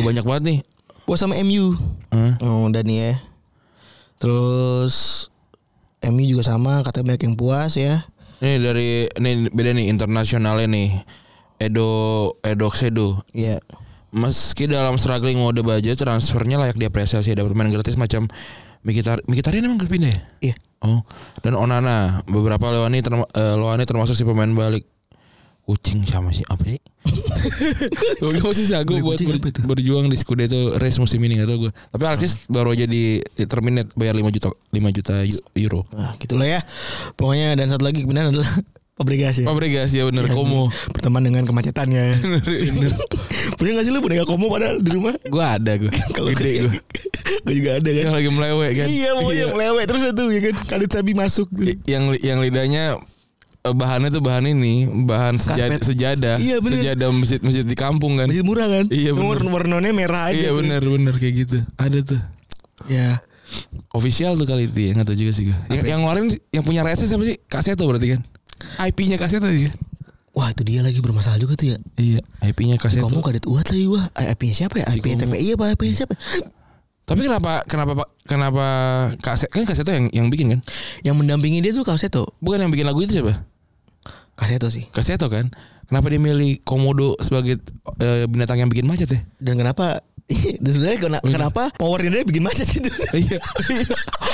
Banyak 0.00 0.24
banget 0.24 0.42
nih. 0.44 0.58
Puas 1.04 1.20
sama 1.20 1.36
MU. 1.36 1.76
Hah? 2.08 2.40
Oh, 2.40 2.72
dan 2.72 2.88
ya. 2.88 3.20
Terus 4.16 5.28
MU 6.00 6.24
juga 6.24 6.44
sama, 6.46 6.80
katanya 6.80 7.12
banyak 7.12 7.22
yang 7.24 7.36
puas 7.36 7.76
ya. 7.76 8.08
Ini 8.40 8.60
dari 8.60 8.88
ini 9.08 9.30
beda 9.48 9.70
nih 9.72 9.92
internasionalnya 9.92 10.68
nih. 10.68 10.90
Edo 11.60 11.88
Edo 12.40 12.68
Sedo. 12.68 13.20
Iya. 13.30 13.60
Meski 14.14 14.70
dalam 14.70 14.94
struggling 14.94 15.42
mode 15.42 15.60
budget 15.60 15.98
transfernya 15.98 16.54
layak 16.54 16.78
diapresiasi 16.78 17.34
dapat 17.34 17.50
pemain 17.50 17.66
gratis 17.68 17.98
macam 17.98 18.30
Mikitar 18.84 19.18
Mikitarian 19.26 19.66
emang 19.66 19.80
pindah 19.80 20.12
ya? 20.12 20.20
Iya. 20.38 20.56
Oh, 20.84 21.00
dan 21.40 21.56
Onana 21.56 22.20
beberapa 22.28 22.68
Loani 22.68 23.00
term, 23.00 23.24
eh, 23.24 23.54
Loani 23.56 23.82
termasuk 23.82 24.12
si 24.12 24.22
pemain 24.22 24.52
balik 24.52 24.84
kucing 25.64 26.04
sama 26.04 26.28
sih 26.28 26.44
apa 26.44 26.60
sih? 26.68 26.76
gue 28.20 28.36
masih 28.44 28.68
jago 28.68 29.00
Balik 29.00 29.04
buat 29.08 29.18
ber- 29.40 29.66
berjuang 29.72 30.12
di 30.12 30.16
Scudetto 30.20 30.76
race 30.76 31.00
musim 31.00 31.24
ini 31.24 31.40
gak 31.40 31.48
tau 31.48 31.58
gue. 31.64 31.72
Tapi 31.72 32.02
Alexis 32.04 32.44
baru 32.52 32.76
aja 32.76 32.84
di 32.84 33.16
terminate 33.48 33.96
bayar 33.96 34.12
5 34.12 34.28
juta 34.28 34.52
5 34.52 34.68
juta 34.92 35.14
eu- 35.24 35.44
euro. 35.56 35.88
Nah, 35.96 36.12
gitulah 36.20 36.44
ya. 36.44 36.60
Pokoknya 37.16 37.56
dan 37.56 37.72
satu 37.72 37.88
lagi 37.88 38.04
kebenaran 38.04 38.36
adalah 38.36 38.52
Fabregas 38.94 39.42
ya. 39.42 39.44
Fabregas 39.50 39.90
ya 39.90 40.06
bener 40.06 40.30
Komo. 40.30 40.70
Berteman 40.94 41.26
dengan 41.26 41.42
kemacetannya. 41.42 42.14
Punya 43.58 43.70
gak 43.74 43.84
sih 43.90 43.90
lu 43.90 43.98
boneka 43.98 44.22
Komo 44.22 44.46
padahal 44.46 44.78
di 44.78 44.90
rumah? 44.94 45.18
gue 45.18 45.44
ada 45.44 45.72
gue. 45.74 45.90
Kalau 46.16 46.30
Gede 46.30 46.70
gue. 46.70 46.78
Gue 47.42 47.54
juga 47.58 47.82
ada 47.82 47.90
kan. 47.90 48.02
Yang 48.06 48.14
lagi 48.14 48.30
melewek 48.30 48.72
kan. 48.78 48.86
Iya, 48.86 49.10
pokoknya 49.18 49.46
melewet 49.50 49.86
terus 49.90 50.02
itu 50.06 50.24
ya 50.30 50.40
kan. 50.46 50.54
Khalid 50.70 50.90
Sabi 50.94 51.12
masuk 51.18 51.48
Yang 51.90 52.02
yang 52.22 52.38
lidahnya 52.38 53.02
eh, 53.66 53.74
bahannya 53.74 54.14
tuh 54.14 54.22
bahan 54.22 54.46
ini, 54.46 54.86
bahan 54.86 55.42
sejada, 55.42 55.74
sejadah, 55.82 56.36
Iya, 56.38 56.62
bener. 56.62 56.78
sejadah 56.78 57.08
masjid-masjid 57.10 57.66
di 57.66 57.74
kampung 57.74 58.14
kan. 58.14 58.30
Masih 58.30 58.46
murah 58.46 58.70
kan? 58.70 58.86
Iya, 58.94 59.10
bener. 59.10 59.42
warnanya 59.50 59.90
merah 59.90 60.30
aja. 60.30 60.38
Iya 60.38 60.50
tuh. 60.54 60.62
benar 60.62 60.82
benar 60.86 61.14
kayak 61.18 61.34
gitu. 61.42 61.58
Ada 61.82 61.98
tuh. 62.14 62.20
Ya. 62.86 63.18
Official 63.90 64.38
tuh 64.38 64.46
kali 64.46 64.70
itu 64.70 64.78
ya 64.86 64.90
nggak 64.94 65.06
tahu 65.10 65.18
juga 65.18 65.32
sih 65.34 65.50
gue. 65.50 65.58
Yang, 65.74 65.82
yang 65.90 65.98
ngeluarin 66.06 66.26
yang 66.54 66.62
punya 66.62 66.86
RSS 66.86 67.10
siapa 67.10 67.26
sih? 67.26 67.42
Kak 67.50 67.66
Seto 67.66 67.90
berarti 67.90 68.14
kan. 68.14 68.22
IP-nya 68.80 69.16
Seto 69.28 69.48
ya. 69.48 69.70
Wah 70.34 70.50
itu 70.50 70.66
dia 70.66 70.82
lagi 70.82 70.98
bermasalah 70.98 71.38
juga 71.38 71.54
tuh 71.54 71.74
ya. 71.74 71.78
Iya, 71.94 72.20
IP-nya 72.42 72.74
Kak 72.74 72.90
Si 72.90 72.98
kamu 72.98 73.22
kadet 73.22 73.46
uat 73.46 73.70
lagi 73.70 73.86
wah. 73.86 74.02
Eh, 74.18 74.34
IP-nya 74.34 74.54
siapa 74.66 74.82
ya? 74.82 74.86
Si 74.90 74.98
IP. 74.98 75.14
TPI 75.14 75.54
apa 75.54 75.64
IP 75.78 75.82
siapa? 75.94 76.14
Tapi 77.04 77.20
kenapa 77.28 77.62
kenapa 77.68 77.92
Pak 78.02 78.08
kenapa 78.26 78.64
Kak 79.20 79.36
Seto 79.38 79.52
kan 79.54 79.62
Kak 79.62 79.76
Seto 79.78 79.90
yang 79.94 80.10
yang 80.10 80.26
bikin 80.32 80.58
kan? 80.58 80.60
Yang 81.06 81.14
mendampingi 81.22 81.62
dia 81.62 81.70
tuh 81.70 81.86
Kaseto. 81.86 82.34
Bukan 82.42 82.66
yang 82.66 82.72
bikin 82.74 82.88
lagu 82.88 82.98
itu 83.04 83.22
siapa? 83.22 83.46
Kaseto 84.34 84.66
sih. 84.74 84.90
Kak 84.90 85.06
Seto 85.06 85.30
kan. 85.30 85.54
Kenapa 85.84 86.08
dia 86.08 86.18
milih 86.18 86.64
komodo 86.64 87.14
sebagai 87.20 87.60
eh, 88.00 88.24
binatang 88.24 88.58
yang 88.58 88.72
bikin 88.72 88.88
macet 88.88 89.06
ya? 89.12 89.20
Dan 89.38 89.60
kenapa 89.60 90.02
sebenarnya 90.64 90.98
kena- 90.98 91.24
kenapa 91.24 91.68
powernya 91.76 92.10
dia 92.10 92.24
bikin 92.24 92.42
macet 92.42 92.64
itu? 92.66 92.88
Iya. 93.12 93.38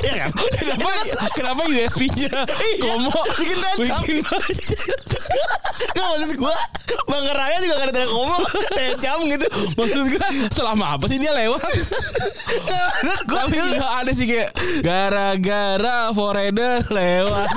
Iya 0.01 0.15
kan? 0.17 0.31
kenapa 0.33 0.89
kenapa 1.37 1.61
USP-nya 1.69 2.33
komo 2.83 3.13
Bikin 3.37 3.59
bikin 3.77 4.17
macet? 4.25 4.81
Gak 5.93 6.07
maksud 6.07 6.33
gua 6.41 6.57
Bang 7.05 7.29
Raya 7.29 7.61
juga 7.61 7.85
kadang 7.85 8.01
ada 8.01 8.09
komo 8.09 8.37
Tecam 8.73 9.19
gitu 9.29 9.47
Maksud 9.77 10.05
gue 10.09 10.21
selama 10.49 10.97
apa 10.97 11.05
sih 11.05 11.21
dia 11.21 11.37
lewat? 11.37 11.61
Gua 13.29 13.45
Tapi 13.45 13.57
ada 13.77 14.13
sih 14.15 14.25
kayak 14.25 14.57
gara-gara 14.81 16.15
foreigner 16.15 16.81
lewat. 16.89 17.49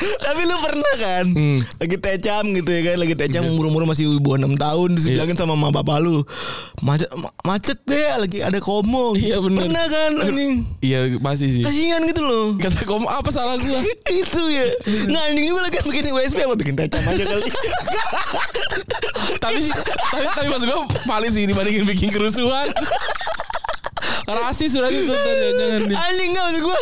Tapi 0.24 0.40
lu 0.42 0.56
pernah 0.58 0.94
kan 0.96 1.24
Hmm. 1.28 1.58
Lagi 1.76 1.96
tecam 1.96 2.44
gitu 2.52 2.68
ya 2.68 2.80
kan 2.84 2.96
Lagi 2.98 3.14
tecam 3.14 3.42
umur-umur 3.46 3.82
masih 3.84 4.16
bawah 4.16 4.38
6 4.38 4.56
tahun 4.56 4.88
Terus 4.92 5.06
Iya. 5.06 5.14
bilangin 5.16 5.36
sama 5.36 5.54
mama 5.54 5.74
bapak 5.74 5.98
lu 5.98 6.22
Macet 6.80 7.08
ma- 7.12 7.34
Macet 7.42 7.78
deh 7.82 8.00
Lagi 8.16 8.38
ada 8.40 8.58
komo 8.58 9.12
Iya, 9.14 9.38
bener. 9.38 9.64
Pernah 9.64 9.86
kan 9.86 10.10
anjing 10.22 10.52
Iya 10.80 10.98
pasti 11.18 11.46
sih. 11.50 11.62
Kasihan 11.62 12.00
gitu 12.02 12.20
loh 12.20 12.44
Kata 12.62 12.82
komo 12.82 13.06
apa 13.06 13.28
salah 13.28 13.56
gua? 13.56 13.80
itu 14.16 14.42
ya 14.48 14.66
nggak 14.86 15.22
anjing 15.26 15.44
juga 15.46 15.60
lagi 15.62 15.78
bikin 15.82 16.04
USB 16.10 16.38
apa 16.40 16.54
bikin 16.54 16.74
tecam 16.74 17.02
aja 17.02 17.24
kali 17.24 17.44
tapi 19.36 19.60
tapi, 19.68 20.24
tapi 20.28 20.46
maksud 20.48 20.66
gua 20.66 20.78
valid 21.04 21.30
sih 21.30 21.44
dibandingin 21.44 21.84
bikin 21.84 22.08
kerusuhan. 22.08 22.66
Rasis 24.26 24.72
surat 24.72 24.90
itu 24.90 25.06
tadi 25.06 25.48
jangan 25.52 25.82
anjing 25.92 26.28
nggak 26.28 26.44
maksud 26.44 26.62
gue 26.64 26.78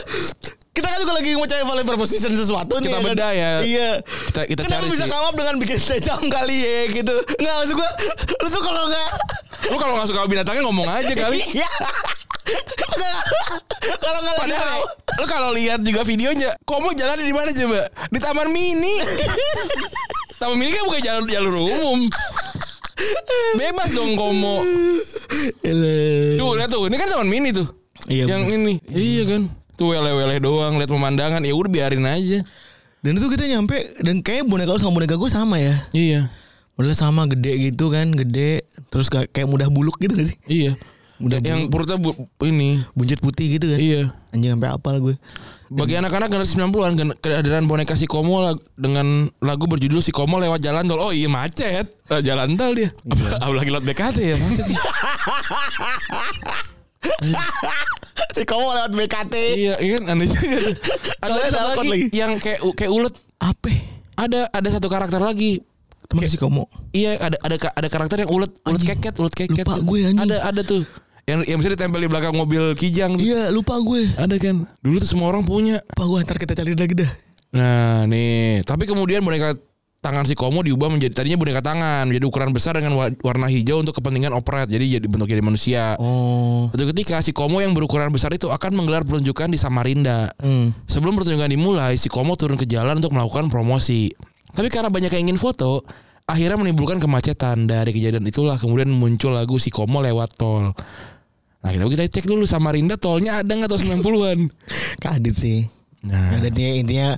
kita 0.75 0.87
kan 0.87 0.99
juga 0.99 1.14
lagi 1.14 1.31
mau 1.33 1.47
cari 1.47 1.62
value 1.62 1.87
proposition 1.87 2.31
sesuatu 2.31 2.75
nih 2.76 2.90
Kita 2.90 2.99
bedah 3.00 3.31
ya. 3.31 3.50
iya 3.62 3.90
Kita 4.02 4.43
kita 4.43 4.61
Kenapa 4.61 4.75
cari 4.76 4.87
bisa 4.90 5.04
sih. 5.04 5.11
come 5.11 5.25
up 5.25 5.35
dengan 5.35 5.54
bikin 5.57 5.78
tecam 5.78 6.21
kali 6.26 6.57
ya 6.59 6.78
gitu 6.93 7.14
Nggak 7.38 7.54
maksud 7.57 7.75
gue 7.75 7.90
Lu 8.37 8.49
tuh 8.49 8.59
kalau 8.61 8.83
nggak 8.85 9.11
Lu 9.64 9.76
kalau 9.78 9.93
nggak 9.95 10.09
suka 10.09 10.26
binatangnya 10.26 10.62
ngomong 10.62 10.85
aja 10.85 11.14
kali. 11.14 11.40
Iya. 11.54 11.71
Kalau 13.97 14.19
nggak 14.21 14.35
lagi 14.35 14.43
Padahal 14.45 14.69
tahu 14.69 14.83
lu 15.14 15.25
kalau 15.25 15.50
lihat 15.54 15.81
juga 15.81 16.02
videonya, 16.02 16.50
komo 16.64 16.90
jalan 16.90 17.16
di 17.16 17.31
mana 17.31 17.49
coba? 17.49 17.87
Di 18.11 18.19
Taman 18.19 18.50
Mini. 18.50 18.99
Taman 20.37 20.59
Mini 20.59 20.75
kan 20.75 20.83
bukan 20.85 21.00
jalur 21.00 21.25
jalur 21.25 21.54
umum. 21.57 21.99
Bebas 23.54 23.95
dong 23.95 24.19
komo. 24.19 24.59
Tuh 26.35 26.50
lihat 26.52 26.69
tuh, 26.69 26.83
ini 26.85 26.97
kan 26.99 27.09
Taman 27.09 27.31
Mini 27.31 27.54
tuh. 27.54 27.71
Iya, 28.04 28.26
Yang 28.26 28.43
ini. 28.52 28.75
Iya 28.90 29.23
kan. 29.25 29.43
Tuh 29.75 29.90
wele-wele 29.90 30.38
doang 30.38 30.75
lihat 30.75 30.88
pemandangan. 30.88 31.40
Ya 31.40 31.50
udah 31.50 31.69
biarin 31.69 32.02
aja. 32.02 32.40
Dan 32.99 33.14
itu 33.14 33.28
kita 33.28 33.45
nyampe 33.45 34.00
Dan 34.00 34.19
kayaknya 34.19 34.43
boneka 34.47 34.71
lu 34.71 34.78
sama 34.78 34.95
boneka 34.95 35.14
gue 35.14 35.28
sama 35.28 35.57
ya 35.57 35.87
Iya. 35.93 36.28
Modalnya 36.73 36.97
sama 36.97 37.23
gede 37.26 37.52
gitu 37.62 37.87
kan 37.87 38.09
Gede 38.09 38.64
Terus 38.88 39.07
kayak 39.07 39.28
kayak 39.28 39.45
mudah 39.45 39.69
buluk 39.69 39.93
gitu 39.99 40.11
gak 40.11 40.25
sih 40.25 40.35
Iya. 40.47 40.73
Udah 41.21 41.37
yang 41.38 41.69
perutnya 41.69 41.95
bu, 41.95 42.11
ini. 42.40 42.81
Buncit 42.93 43.21
putih 43.21 43.45
gitu 43.52 43.66
kan 43.66 43.76
Iya. 43.76 44.09
Anjing 44.33 44.57
sampai 44.57 44.69
apal 44.73 44.97
gue 44.99 45.14
Bagi 45.69 45.95
anak-anak 45.95 46.28
generasi 46.28 46.57
90-an 46.57 46.93
gen- 46.95 47.16
kehadiran 47.19 47.66
boneka 47.66 47.93
si 47.93 48.07
Komo 48.07 48.40
lag- 48.40 48.62
dengan 48.73 49.26
lagu 49.38 49.66
berjudul 49.66 49.99
si 49.99 50.09
Komo 50.09 50.38
lewat 50.38 50.61
jalan 50.61 50.85
tol. 50.85 50.99
Oh 50.99 51.11
iya 51.11 51.26
macet. 51.26 51.90
Eh, 52.09 52.21
jalan 52.23 52.54
tol 52.54 52.73
dia. 52.73 52.88
Apalagi 53.43 53.69
lewat 53.69 53.85
BKT 53.85 54.16
ya 54.23 54.37
macet. 54.38 54.64
Si 58.35 58.43
Komo 58.43 58.75
lewat 58.75 58.93
BKT 58.95 59.35
iya, 59.55 59.75
iya 59.79 60.03
kan 60.03 60.19
aneh 60.19 60.27
juga. 60.27 60.59
Ada 61.25 61.55
satu 61.55 61.81
lagi, 61.87 61.91
lagi. 61.91 62.07
yang 62.11 62.33
kayak 62.43 62.61
kayak 62.75 62.91
ulet. 62.91 63.15
Apa 63.39 63.71
Ada 64.15 64.51
ada 64.51 64.69
satu 64.71 64.87
karakter 64.91 65.23
lagi. 65.23 65.63
Temen 66.11 66.27
si 66.29 66.39
Komo 66.39 66.67
Iya, 66.91 67.17
ada 67.19 67.37
ada 67.41 67.57
ada 67.57 67.89
karakter 67.89 68.23
yang 68.27 68.31
ulet, 68.31 68.53
ulet 68.67 68.83
Anjing. 68.83 68.91
keket, 68.99 69.15
ulet 69.19 69.35
keket. 69.35 69.65
Lupa 69.67 69.75
gue, 69.81 70.01
anjing. 70.05 70.23
Ada 70.31 70.37
ada 70.51 70.61
tuh. 70.63 70.83
Yang 71.25 71.41
yang 71.49 71.59
bisa 71.63 71.71
ditempel 71.73 72.01
di 72.05 72.09
belakang 72.11 72.35
mobil 72.37 72.77
Kijang. 72.77 73.17
Iya 73.17 73.49
lupa 73.49 73.81
gue 73.81 74.13
Ada 74.19 74.37
kan. 74.37 74.69
Dulu 74.85 74.97
tuh 75.01 75.09
semua 75.09 75.33
orang 75.33 75.43
punya. 75.47 75.81
Lupa 75.97 76.05
gue 76.05 76.19
ntar 76.29 76.37
kita 76.37 76.53
cari 76.53 76.77
lagi 76.77 76.95
dah 76.95 77.11
Nah 77.55 78.03
nih, 78.11 78.67
tapi 78.67 78.83
kemudian 78.85 79.23
boneka 79.23 79.55
tangan 80.05 80.29
si 80.29 80.37
Komo 80.37 80.61
diubah 80.61 80.93
menjadi 80.93 81.17
tadinya 81.17 81.41
boneka 81.41 81.65
tangan 81.65 82.05
menjadi 82.05 82.29
ukuran 82.29 82.53
besar 82.53 82.77
dengan 82.77 82.93
wa- 82.93 83.17
warna 83.25 83.49
hijau 83.49 83.81
untuk 83.81 83.97
kepentingan 83.97 84.37
operet. 84.37 84.69
Jadi 84.69 85.01
jadi 85.01 85.07
bentuk 85.09 85.25
jadi 85.25 85.41
manusia. 85.41 85.97
Oh 85.97 86.69
Suatu 86.69 86.85
ketika 86.93 87.25
si 87.25 87.33
Komo 87.33 87.65
yang 87.65 87.73
berukuran 87.73 88.13
besar 88.13 88.29
itu 88.37 88.53
akan 88.53 88.77
menggelar 88.77 89.09
pertunjukan 89.09 89.49
di 89.49 89.57
Samarinda. 89.57 90.29
hmm. 90.37 90.85
Sebelum 90.85 91.17
pertunjukan 91.17 91.49
dimulai, 91.49 91.97
si 91.97 92.13
Komo 92.13 92.37
turun 92.37 92.61
ke 92.61 92.69
jalan 92.69 93.01
untuk 93.01 93.17
melakukan 93.17 93.49
promosi. 93.49 94.13
Tapi 94.53 94.69
karena 94.69 94.93
banyak 94.93 95.09
yang 95.09 95.33
ingin 95.33 95.41
foto, 95.41 95.83
akhirnya 96.29 96.61
menimbulkan 96.61 97.01
kemacetan. 97.01 97.65
Dari 97.65 97.97
kejadian 97.97 98.29
itulah 98.29 98.61
kemudian 98.61 98.93
muncul 98.93 99.33
lagu 99.33 99.57
si 99.57 99.73
Komo 99.73 100.05
lewat 100.05 100.37
tol. 100.37 100.77
Nah 101.65 101.71
kita 101.73 101.89
kita 101.89 102.05
cek 102.21 102.29
dulu 102.29 102.45
Samarinda 102.45 103.01
tolnya 103.01 103.41
ada 103.41 103.49
nggak 103.49 103.73
tahun 103.73 104.05
90-an? 104.05 104.39
Kadit 105.05 105.33
sih 105.33 105.65
Nah, 106.05 106.37
Ada 106.37 106.53
intinya, 106.53 106.73
intinya 106.77 107.09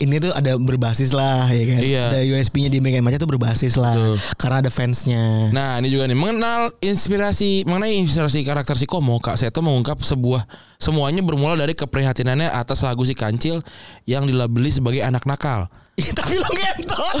ini 0.00 0.16
tuh 0.16 0.32
ada 0.32 0.56
berbasis 0.56 1.12
lah 1.12 1.44
ya 1.52 1.64
kan. 1.68 1.80
Iya. 1.84 2.04
Ada 2.08 2.20
USB-nya 2.24 2.72
di 2.72 2.80
Mega 2.80 3.04
Macet 3.04 3.20
tuh 3.20 3.28
berbasis 3.28 3.76
lah. 3.76 3.92
Betul. 3.92 4.16
Karena 4.40 4.56
ada 4.64 4.70
fansnya. 4.72 5.52
Nah 5.52 5.76
ini 5.76 5.92
juga 5.92 6.08
nih 6.08 6.16
mengenal 6.16 6.72
inspirasi 6.80 7.68
mengenai 7.68 8.00
inspirasi 8.00 8.40
karakter 8.40 8.80
si 8.80 8.88
Komo 8.88 9.20
Kak 9.20 9.36
Seto 9.36 9.60
mengungkap 9.60 10.00
sebuah 10.00 10.48
semuanya 10.80 11.20
bermula 11.20 11.52
dari 11.52 11.76
keprihatinannya 11.76 12.48
atas 12.48 12.80
lagu 12.80 13.04
si 13.04 13.12
Kancil 13.12 13.60
yang 14.08 14.24
dilabeli 14.24 14.72
sebagai 14.72 15.04
anak 15.04 15.28
nakal. 15.28 15.68
Tapi 16.18 16.34
lu 16.40 16.48
ngentot. 16.48 17.16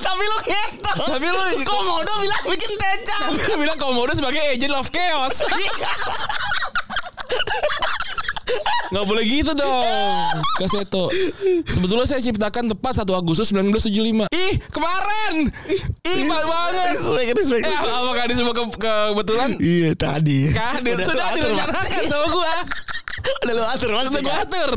Tapi 0.00 0.24
lu 0.24 0.38
ngentot. 0.48 0.96
Tapi 1.12 1.26
lu 1.28 1.40
Komodo 1.68 2.12
bilang 2.24 2.44
bikin 2.48 2.72
tecam. 2.80 3.36
Dia 3.36 3.56
bilang 3.60 3.76
Komodo 3.76 4.16
sebagai 4.16 4.40
agent 4.40 4.72
of 4.72 4.88
chaos. 4.88 5.44
Nggak 8.94 9.10
boleh 9.10 9.24
gitu 9.26 9.50
dong. 9.58 10.38
Kak 10.54 10.70
Seto 10.70 11.10
Sebetulnya 11.66 12.06
saya 12.06 12.22
ciptakan 12.22 12.70
tepat 12.70 13.02
1 13.02 13.10
Agustus 13.10 13.50
1975 13.50 14.30
Ih 14.30 14.54
kemarin! 14.70 15.50
Ih 16.06 16.22
pas 16.30 16.44
banget. 16.46 16.94
Respect, 16.94 17.34
respect, 17.42 17.62
Eh 17.66 17.74
respect. 17.74 17.90
apakah 17.90 18.22
ini 18.30 18.34
semua 18.38 18.54
ke 18.54 18.62
kebetulan? 19.10 19.50
Iya 19.58 19.90
tadi. 19.98 20.54
Kadir 20.54 20.94
Udah 20.94 21.06
Sudah 21.10 21.26
direncanakan 21.34 22.02
sama 22.06 22.26
gua. 22.30 22.54
Udah 23.42 23.54
lu 23.58 23.64
atur 23.66 23.90
mas. 23.98 24.06
Sudah 24.06 24.22
gua 24.22 24.36
atur. 24.46 24.70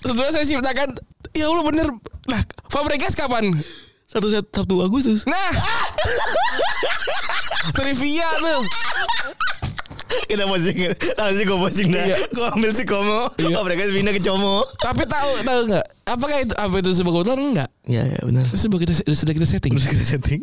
Sebetulnya 0.00 0.32
saya 0.32 0.44
ciptakan 0.48 0.88
Ya 1.36 1.52
Allah 1.52 1.64
bener. 1.68 1.88
Nah 2.32 2.40
Fabregas 2.72 3.12
kapan? 3.12 3.52
Satu 4.08 4.32
Sabtu 4.32 4.80
Agustus. 4.80 5.28
Nah. 5.28 5.52
Trivia 7.76 8.28
tuh 8.40 8.64
Kita 10.06 10.42
posting. 10.46 10.76
Sih 11.36 11.44
gue 11.44 11.58
posting 11.58 11.88
dah. 11.90 12.04
Iya. 12.06 12.16
Gue 12.30 12.46
ambil 12.50 12.70
si 12.74 12.82
Komo. 12.82 13.30
Iya. 13.38 13.58
Oh, 13.58 13.62
mereka 13.66 13.86
pindah 13.90 14.14
ke 14.14 14.22
Como. 14.22 14.62
Tapi 14.78 15.02
tahu 15.06 15.30
tahu 15.42 15.60
nggak? 15.70 15.86
Apakah 16.06 16.36
itu 16.38 16.54
apa 16.54 16.74
itu 16.78 16.90
sebuah 16.94 17.12
kebetulan 17.18 17.38
enggak? 17.42 17.68
Iya 17.86 18.02
ya 18.06 18.20
benar. 18.22 18.44
Itu 18.46 18.58
sebuah 18.62 18.80
kita 18.86 18.92
sudah 19.10 19.34
kita 19.34 19.46
setting. 19.46 19.72
Terus 19.74 19.86
kita 19.90 20.04
setting. 20.06 20.40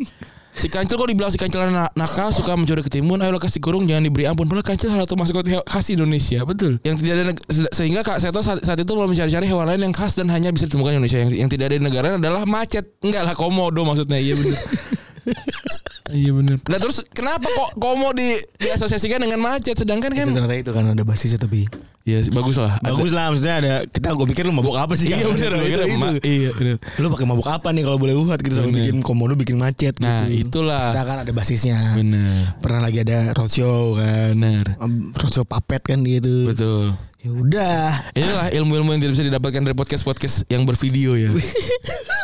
Si 0.54 0.70
kancil 0.70 0.94
kok 0.94 1.10
dibilang 1.10 1.34
si 1.34 1.38
kancil 1.40 1.66
na- 1.66 1.90
nakal 1.98 2.30
suka 2.30 2.54
mencuri 2.54 2.78
ketimun 2.86 3.18
ayo 3.18 3.34
kasih 3.42 3.58
kurung 3.58 3.90
jangan 3.90 4.06
diberi 4.06 4.30
ampun 4.30 4.46
padahal 4.46 4.62
kancil 4.62 4.86
salah 4.86 5.02
satu 5.02 5.18
maskot 5.18 5.42
khas 5.66 5.90
Indonesia 5.90 6.46
betul 6.46 6.78
yang 6.86 6.94
tidak 6.94 7.26
ada 7.26 7.32
sehingga 7.74 8.06
Kak 8.06 8.22
Seto 8.22 8.38
saat, 8.38 8.62
saat 8.62 8.78
itu 8.78 8.94
mau 8.94 9.10
mencari-cari 9.10 9.50
hewan 9.50 9.66
lain 9.66 9.90
yang 9.90 9.94
khas 9.96 10.14
dan 10.14 10.30
hanya 10.30 10.54
bisa 10.54 10.70
ditemukan 10.70 10.94
di 10.94 10.96
Indonesia 11.02 11.18
yang, 11.26 11.30
yang 11.34 11.50
tidak 11.50 11.74
ada 11.74 11.74
di 11.74 11.82
negara 11.82 12.06
adalah 12.14 12.46
macet 12.46 12.86
enggak 13.02 13.26
lah 13.26 13.34
komodo 13.34 13.82
maksudnya 13.82 14.14
iya 14.14 14.38
benar 14.38 14.54
iya 16.12 16.30
benar 16.30 16.60
nah 16.66 16.76
terus 16.76 17.00
kenapa 17.08 17.44
kok 17.44 17.70
komo 17.76 18.12
di 18.12 18.36
diasosiasikan 18.58 19.22
dengan 19.22 19.40
macet 19.40 19.72
sedangkan 19.74 20.12
kan 20.12 20.26
Itu 20.26 20.36
ternyata 20.36 20.56
itu 20.58 20.70
kan 20.70 20.84
ada 20.90 21.02
basisnya 21.02 21.38
tapi. 21.38 21.64
Iya, 22.04 22.20
bagus 22.28 22.60
lah. 22.60 22.76
Ada- 22.84 22.92
Bagus 22.92 23.10
lah 23.10 23.32
maksudnya 23.32 23.54
ada 23.56 23.74
kita 23.88 24.12
gue 24.12 24.26
pikir 24.28 24.44
lu 24.44 24.52
mabuk 24.52 24.76
apa 24.76 24.92
sih? 24.92 25.08
Iya 25.08 25.24
kan? 25.24 25.32
benar, 25.32 25.52
itu, 25.56 25.64
itu, 25.64 25.96
Ma- 25.96 26.12
itu. 26.12 26.20
Iya 26.20 26.50
benar. 26.52 26.76
Lu 27.00 27.06
pakai 27.08 27.24
mabuk 27.24 27.48
apa 27.48 27.68
nih 27.72 27.80
kalau 27.80 27.96
boleh 27.96 28.12
uhat 28.12 28.44
gitu 28.44 28.54
sama 28.54 28.68
bikin 28.68 29.00
komodo 29.00 29.32
bikin 29.32 29.56
macet 29.56 29.96
Nah, 30.04 30.28
gitu. 30.28 30.60
itulah. 30.60 30.92
Kita 30.92 31.00
kan 31.02 31.16
ada 31.24 31.32
basisnya. 31.32 31.96
Benar. 31.96 32.60
Pernah 32.60 32.80
lagi 32.84 32.98
ada 33.00 33.32
roadshow 33.32 33.96
kan. 33.96 34.36
Benar. 34.36 34.76
Roadshow 35.16 35.48
papet 35.48 35.80
kan 35.82 36.04
gitu. 36.04 36.44
Betul. 36.44 36.92
Ya 37.24 37.30
udah. 37.32 37.80
Inilah 38.12 38.52
ilmu-ilmu 38.52 38.92
yang 38.92 39.00
tidak 39.00 39.12
bisa 39.16 39.24
didapatkan 39.24 39.64
dari 39.64 39.72
podcast-podcast 39.72 40.44
yang 40.52 40.68
bervideo 40.68 41.16
ya. 41.16 41.32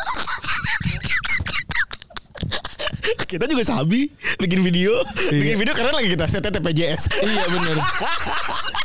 Kita 3.31 3.47
juga 3.47 3.63
sabi 3.63 4.11
bikin 4.43 4.59
video, 4.59 5.07
bikin 5.31 5.55
video 5.55 5.71
karena 5.71 5.95
lagi 5.95 6.11
kita 6.11 6.27
set 6.27 6.51
TPJS. 6.51 7.23
iya 7.23 7.47
benar. 7.47 7.79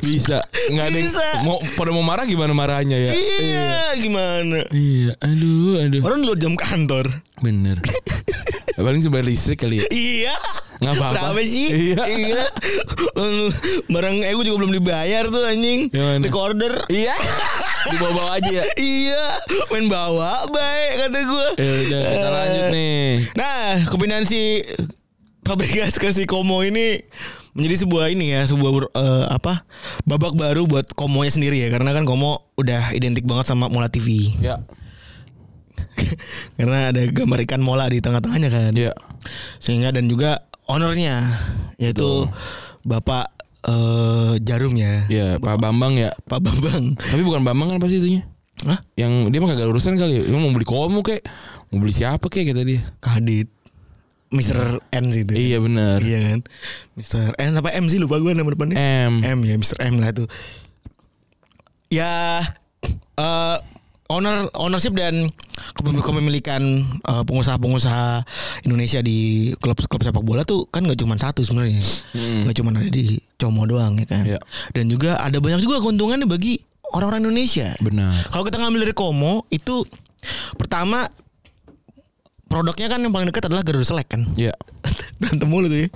Bisa. 0.00 0.40
Nggak 0.72 0.84
ada 0.90 0.96
yang 0.96 1.10
Bisa. 1.12 1.26
mau 1.44 1.56
pada 1.76 1.90
mau 1.92 2.04
marah 2.04 2.24
gimana 2.24 2.52
marahnya 2.56 2.96
ya? 2.96 3.12
Iya, 3.12 3.72
gimana? 4.00 4.58
Iya, 4.72 5.12
aduh, 5.20 5.84
aduh. 5.84 6.00
Orang 6.04 6.20
luar 6.24 6.38
jam 6.40 6.54
kantor. 6.56 7.08
Bener. 7.40 7.80
Paling 8.80 9.04
cuma 9.04 9.20
listrik 9.20 9.60
kali 9.60 9.84
ya. 9.84 9.86
Iya. 9.92 10.34
Nggak 10.80 10.94
apa-apa. 10.96 11.36
Berapa 11.36 11.42
sih? 11.44 11.68
Iya. 11.68 12.02
iya. 12.08 12.44
Barang 13.92 14.16
ego 14.24 14.40
juga 14.40 14.64
belum 14.64 14.72
dibayar 14.80 15.28
tuh 15.28 15.44
anjing. 15.44 15.92
Yang 15.92 16.06
mana? 16.08 16.24
Recorder. 16.24 16.74
Iya. 16.88 17.14
Dibawa-bawa 17.92 18.40
aja 18.40 18.50
ya. 18.60 18.64
iya, 18.76 19.24
main 19.72 19.88
bawa 19.88 20.44
baik 20.52 20.92
kata 21.00 21.18
gue. 21.24 21.48
Ya 21.56 21.72
udah, 21.88 22.00
kita 22.12 22.28
lanjut 22.28 22.66
nih. 22.76 23.08
Nah, 23.36 23.68
kepindahan 23.88 24.24
si 24.28 24.60
Fabregas 25.48 25.96
ke 25.96 26.12
si 26.12 26.28
Komo 26.28 26.60
ini 26.60 27.00
menjadi 27.56 27.86
sebuah 27.86 28.12
ini 28.14 28.34
ya, 28.34 28.46
sebuah 28.46 28.70
eh, 28.94 29.26
apa? 29.30 29.66
babak 30.06 30.38
baru 30.38 30.66
buat 30.66 30.92
Komonya 30.94 31.32
sendiri 31.34 31.58
ya, 31.60 31.68
karena 31.70 31.90
kan 31.90 32.06
Komo 32.06 32.52
udah 32.56 32.94
identik 32.94 33.26
banget 33.26 33.50
sama 33.50 33.66
Mola 33.66 33.90
TV. 33.90 34.34
Ya. 34.38 34.62
karena 36.58 36.92
ada 36.92 37.02
gambar 37.08 37.38
ikan 37.48 37.62
mola 37.62 37.88
di 37.88 37.98
tengah-tengahnya 38.00 38.48
kan. 38.52 38.72
Ya. 38.76 38.92
Sehingga 39.60 39.92
dan 39.92 40.08
juga 40.08 40.44
ownernya 40.68 41.24
yaitu 41.80 42.28
Bapak 42.84 43.32
eh, 43.66 44.32
Jarum 44.44 44.74
ya. 44.76 45.04
Ya, 45.08 45.28
Pak 45.40 45.56
Bambang 45.60 45.96
ya. 45.96 46.12
Pak 46.28 46.40
Bambang. 46.40 46.96
Tapi 46.96 47.22
bukan 47.24 47.42
Bambang 47.44 47.76
kan 47.76 47.78
pasti 47.80 48.00
itunya. 48.00 48.22
Hah? 48.60 48.76
Yang 48.96 49.32
dia 49.32 49.40
mah 49.40 49.48
kagak 49.56 49.68
urusan 49.72 49.96
kali 49.96 50.20
ya. 50.20 50.22
Emang 50.28 50.48
mau 50.48 50.52
beli 50.52 50.68
komu 50.68 51.00
kek. 51.00 51.24
Mau 51.72 51.80
beli 51.80 51.92
siapa 51.96 52.28
kek 52.28 52.44
kata 52.52 52.62
dia. 52.64 52.80
Kadit. 53.00 53.48
Mr. 54.30 54.78
N 54.94 55.04
sih 55.10 55.26
itu. 55.26 55.34
Iya 55.34 55.58
benar. 55.58 55.98
Iya 55.98 56.18
kan. 56.22 56.40
Mr. 56.94 57.34
N 57.34 57.58
apa 57.58 57.74
M 57.74 57.90
sih 57.90 57.98
lupa 57.98 58.22
gue 58.22 58.30
nama 58.30 58.46
depannya. 58.46 58.78
M. 58.78 59.26
M 59.26 59.38
ya 59.42 59.54
Mr. 59.58 59.78
M 59.82 59.98
lah 59.98 60.14
itu. 60.14 60.24
Ya 61.90 62.38
eh 63.18 63.56
owner 64.10 64.50
ownership 64.58 64.94
dan 64.94 65.30
kepem- 65.78 66.02
kepemilikan 66.02 66.62
eh, 66.86 67.22
pengusaha-pengusaha 67.26 68.26
Indonesia 68.66 68.98
di 69.02 69.50
klub-klub 69.58 70.02
sepak 70.02 70.22
bola 70.22 70.42
tuh 70.42 70.66
kan 70.70 70.82
nggak 70.86 70.98
cuma 70.98 71.18
satu 71.18 71.42
sebenarnya. 71.42 71.82
Hmm. 72.14 72.46
Cuma 72.54 72.70
ada 72.74 72.86
di 72.86 73.18
Como 73.34 73.66
doang 73.66 73.98
ya 73.98 74.06
kan. 74.06 74.22
Iya. 74.26 74.38
Dan 74.70 74.90
juga 74.90 75.18
ada 75.18 75.38
banyak 75.38 75.58
juga 75.58 75.82
keuntungannya 75.82 76.30
bagi 76.30 76.58
orang-orang 76.94 77.26
Indonesia. 77.26 77.74
Benar. 77.82 78.30
Kalau 78.30 78.46
kita 78.46 78.62
ngambil 78.62 78.86
dari 78.86 78.94
Como 78.94 79.46
itu 79.50 79.82
pertama 80.54 81.06
produknya 82.50 82.90
kan 82.90 82.98
yang 82.98 83.14
paling 83.14 83.30
dekat 83.30 83.46
adalah 83.46 83.62
Garuda 83.62 83.86
Select 83.86 84.10
kan. 84.10 84.26
Iya. 84.34 84.52
Berantem 85.22 85.46
mulu 85.46 85.70
tuh 85.70 85.86
ya. 85.86 85.88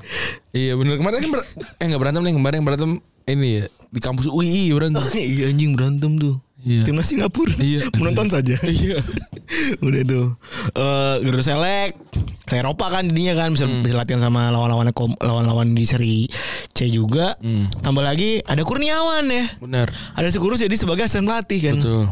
Iya 0.55 0.73
benar. 0.79 0.95
Kemarin 0.97 1.19
kan 1.19 1.31
ber- 1.35 1.49
eh 1.59 1.85
enggak 1.85 2.01
berantem 2.01 2.23
nih, 2.23 2.35
kemarin 2.39 2.57
yang 2.63 2.67
berantem 2.67 2.91
ini 3.27 3.49
ya 3.59 3.65
di 3.91 4.01
kampus 4.01 4.31
UI 4.31 4.71
berantem. 4.71 5.03
iya 5.19 5.51
anjing 5.51 5.75
berantem 5.75 6.15
tuh. 6.17 6.39
Iya. 6.65 6.81
Timnas 6.81 7.11
Singapura. 7.11 7.53
Iya. 7.59 7.91
Menonton 8.01 8.31
saja. 8.31 8.57
Iya. 8.63 8.97
Udah 9.83 10.03
tuh. 10.07 10.27
Eh 10.73 11.15
Garuda 11.21 11.45
Select 11.45 11.99
ke 12.45 12.61
Eropa 12.61 12.93
kan 12.93 13.09
jadinya 13.09 13.33
kan 13.35 13.57
bisa 13.57 13.65
bisa 13.65 13.97
latihan 13.97 14.21
sama 14.21 14.53
lawan-lawan 14.53 14.93
lawan-lawan 15.21 15.73
di 15.73 15.85
seri 15.85 16.29
C 16.73 16.89
juga. 16.89 17.37
Hmm. 17.41 17.69
Tambah 17.81 18.01
lagi 18.01 18.41
ada 18.45 18.61
Kurniawan 18.63 19.25
ya. 19.27 19.45
Benar. 19.61 19.89
Ada 20.15 20.29
si 20.29 20.39
Kurus 20.39 20.61
jadi 20.61 20.73
sebagai 20.77 21.05
asisten 21.05 21.25
pelatih 21.25 21.61
kan. 21.73 21.77
Betul. 21.81 22.05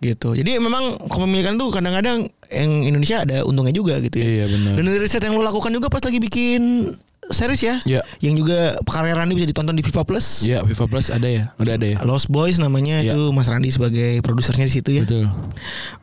Gitu. 0.00 0.36
Jadi 0.36 0.58
memang 0.58 0.96
kepemilikan 1.08 1.56
tuh 1.56 1.72
kadang-kadang 1.72 2.28
yang 2.52 2.70
Indonesia 2.84 3.24
ada 3.24 3.42
untungnya 3.42 3.74
juga 3.74 3.98
gitu 4.00 4.20
ya. 4.20 4.24
Iya 4.24 4.44
benar. 4.52 4.72
Dan 4.78 4.82
dari 4.86 4.98
riset 5.00 5.22
yang 5.24 5.34
lo 5.34 5.42
lakukan 5.42 5.72
juga 5.72 5.88
pas 5.88 6.02
lagi 6.04 6.20
bikin 6.20 6.92
series 7.24 7.62
ya. 7.64 7.80
Iya. 7.88 8.00
Yang 8.20 8.44
juga 8.44 8.58
karya 8.84 9.16
Randy 9.16 9.32
bisa 9.32 9.48
ditonton 9.48 9.72
di 9.72 9.80
FIFA 9.80 10.04
Plus. 10.04 10.44
Iya, 10.44 10.60
FIFA 10.60 10.84
Plus 10.92 11.08
ada 11.08 11.24
ya. 11.24 11.56
Udah 11.56 11.80
ada 11.80 11.86
ya. 11.88 11.96
Lost 12.04 12.28
Boys 12.28 12.60
namanya 12.60 13.00
Iya. 13.00 13.16
itu 13.16 13.32
Mas 13.32 13.48
Randi 13.48 13.72
sebagai 13.72 14.20
produsernya 14.20 14.68
di 14.68 14.74
situ 14.76 14.90
ya. 14.92 15.08
Betul. 15.08 15.32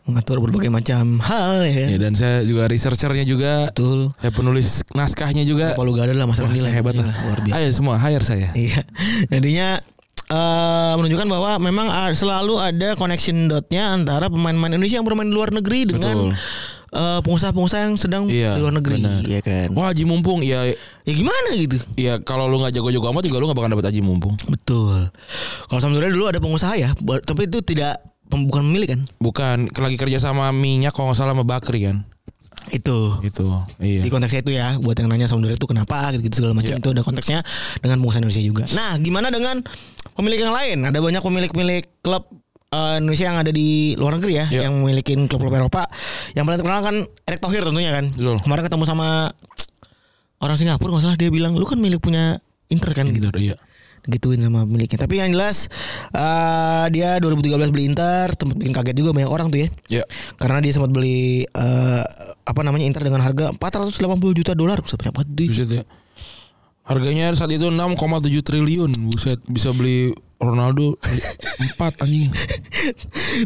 Mengatur 0.10 0.41
berbagai 0.41 0.74
macam 0.74 1.21
hal 1.21 1.62
ya. 1.69 1.93
Ya 1.93 1.97
dan 2.02 2.17
saya 2.17 2.41
juga 2.41 2.65
researchernya 2.65 3.21
juga. 3.30 3.69
Betul. 3.69 4.17
Saya 4.17 4.34
penulis 4.34 4.82
naskahnya 4.97 5.45
juga. 5.45 5.78
Kalau 5.78 5.93
gak 5.93 6.10
ada 6.10 6.17
lah 6.17 6.26
Mas 6.26 6.41
Wah, 6.41 6.50
Randi 6.50 6.58
lah 6.65 6.74
hebat 6.74 6.97
lah. 6.97 7.13
Luar 7.13 7.39
biasa. 7.45 7.58
Ayo 7.62 7.69
semua 7.69 7.95
hire 8.02 8.26
saya. 8.26 8.50
Iya. 8.58 8.82
Jadinya 9.30 9.78
eh 10.32 10.94
menunjukkan 10.96 11.28
bahwa 11.28 11.52
memang 11.60 11.88
selalu 12.13 12.56
ada 12.56 12.96
connection 12.96 13.52
dotnya 13.52 13.91
antara 13.91 14.32
pemain-pemain 14.32 14.72
Indonesia 14.72 14.96
yang 14.96 15.04
bermain 15.04 15.28
di 15.28 15.36
luar 15.36 15.52
negeri 15.52 15.84
dengan 15.86 16.32
eh, 16.91 17.20
pengusaha-pengusaha 17.20 17.82
yang 17.86 17.96
sedang 17.96 18.32
Iya, 18.32 18.56
di 18.56 18.63
luar 18.63 18.76
negeri, 18.76 19.00
benar. 19.00 19.24
ya 19.24 19.39
kan? 19.39 19.67
Wah, 19.76 19.91
Haji 19.91 20.04
Mumpung 20.08 20.39
ya 20.39 20.72
Ya 21.04 21.13
gimana 21.13 21.50
gitu? 21.56 21.76
ya 21.98 22.24
kalau 22.24 22.48
lu 22.48 22.63
nggak 22.63 22.72
jago-jago 22.72 23.12
amat 23.12 23.24
juga 23.26 23.38
lu 23.41 23.46
nggak 23.48 23.58
bakal 23.60 23.72
dapat 23.76 23.91
Haji 23.91 24.02
Mumpung. 24.02 24.34
Betul. 24.48 25.12
Kalau 25.67 25.80
Sampdoria 25.84 26.08
dulu 26.08 26.32
ada 26.32 26.39
pengusaha 26.39 26.80
ya, 26.80 26.96
tapi 27.26 27.52
itu 27.52 27.60
tidak 27.60 28.00
bukan 28.32 28.63
pemilik 28.72 28.88
kan? 28.88 29.02
Bukan 29.20 29.58
lagi 29.74 29.98
kerja 30.00 30.15
sama 30.15 30.48
minyak 30.56 30.96
kalau 30.96 31.12
nggak 31.12 31.20
salah 31.20 31.36
sama 31.36 31.44
Bakri 31.44 31.91
kan. 31.91 32.08
Itu. 32.70 33.17
Gitu. 33.20 33.44
Iya. 33.82 34.06
Di 34.06 34.10
konteksnya 34.13 34.41
itu 34.46 34.52
ya, 34.54 34.78
buat 34.78 34.94
yang 34.96 35.10
nanya 35.10 35.26
Sampdoria 35.26 35.58
itu 35.58 35.65
kenapa 35.65 36.13
gitu, 36.13 36.30
segala 36.39 36.54
macam 36.54 36.72
Iya. 36.72 36.80
itu 36.80 36.89
ada 36.94 37.02
konteksnya 37.02 37.39
dengan 37.82 37.98
pengusaha 38.00 38.22
Indonesia 38.22 38.44
juga. 38.46 38.63
Nah, 38.72 38.96
gimana 39.02 39.28
dengan 39.34 39.60
pemilik 40.13 40.39
yang 40.39 40.54
lain? 40.54 40.78
Ada 40.86 41.00
banyak 41.00 41.21
pemilik-pemilik 41.21 41.84
klub 42.02 42.28
eh, 42.71 42.95
Indonesia 43.00 43.26
yang 43.28 43.38
ada 43.39 43.52
di 43.52 43.93
luar 43.95 44.17
negeri 44.17 44.34
ya, 44.39 44.45
Iya. 44.47 44.62
yang 44.69 44.80
memiliki 44.80 45.15
klub-klub 45.28 45.52
Eropa. 45.52 45.88
Yang 46.34 46.43
paling 46.47 46.60
terkenal 46.60 46.82
kan 46.82 46.95
Erick 47.28 47.41
Thohir 47.43 47.63
tentunya 47.63 47.91
kan. 47.91 48.06
Betul. 48.10 48.38
Kemarin 48.39 48.63
ketemu 48.67 48.84
sama 48.88 49.08
orang 50.41 50.56
Singapura 50.58 50.89
nggak 50.95 51.04
salah 51.04 51.17
dia 51.19 51.30
bilang, 51.30 51.54
lu 51.54 51.65
kan 51.67 51.78
milik 51.78 52.02
punya 52.02 52.39
Inter 52.71 52.91
kan 52.95 53.06
gitu. 53.12 53.28
Gitu, 53.30 53.54
iya. 53.54 53.58
Gituin 54.02 54.41
sama 54.41 54.65
pemiliknya. 54.65 54.97
Tapi 55.06 55.21
yang 55.21 55.30
jelas 55.30 55.69
eh, 56.10 56.86
dia 56.89 57.21
2013 57.21 57.69
beli 57.69 57.86
Inter, 57.86 58.34
tempat 58.34 58.58
bikin 58.58 58.74
kaget 58.74 58.95
juga 58.97 59.13
banyak 59.13 59.30
orang 59.30 59.47
tuh 59.54 59.62
ya. 59.62 59.69
Ya. 60.02 60.04
Karena 60.41 60.58
dia 60.58 60.74
sempat 60.74 60.89
beli 60.89 61.45
eh, 61.45 62.04
apa 62.41 62.62
namanya 62.65 62.88
Inter 62.89 63.06
dengan 63.06 63.21
harga 63.21 63.54
480 63.54 64.39
juta 64.41 64.58
dolar, 64.58 64.82
banyak 64.82 65.13
banget. 65.13 65.30
Buset 65.54 65.69
ya. 65.69 65.84
Harganya 66.91 67.32
saat 67.32 67.51
itu 67.56 67.71
6,7 67.71 68.43
triliun. 68.43 68.91
Buset, 69.08 69.39
bisa 69.47 69.71
beli 69.71 70.12
Ronaldo 70.41 70.99
4 71.80 72.04
anjing. 72.04 72.27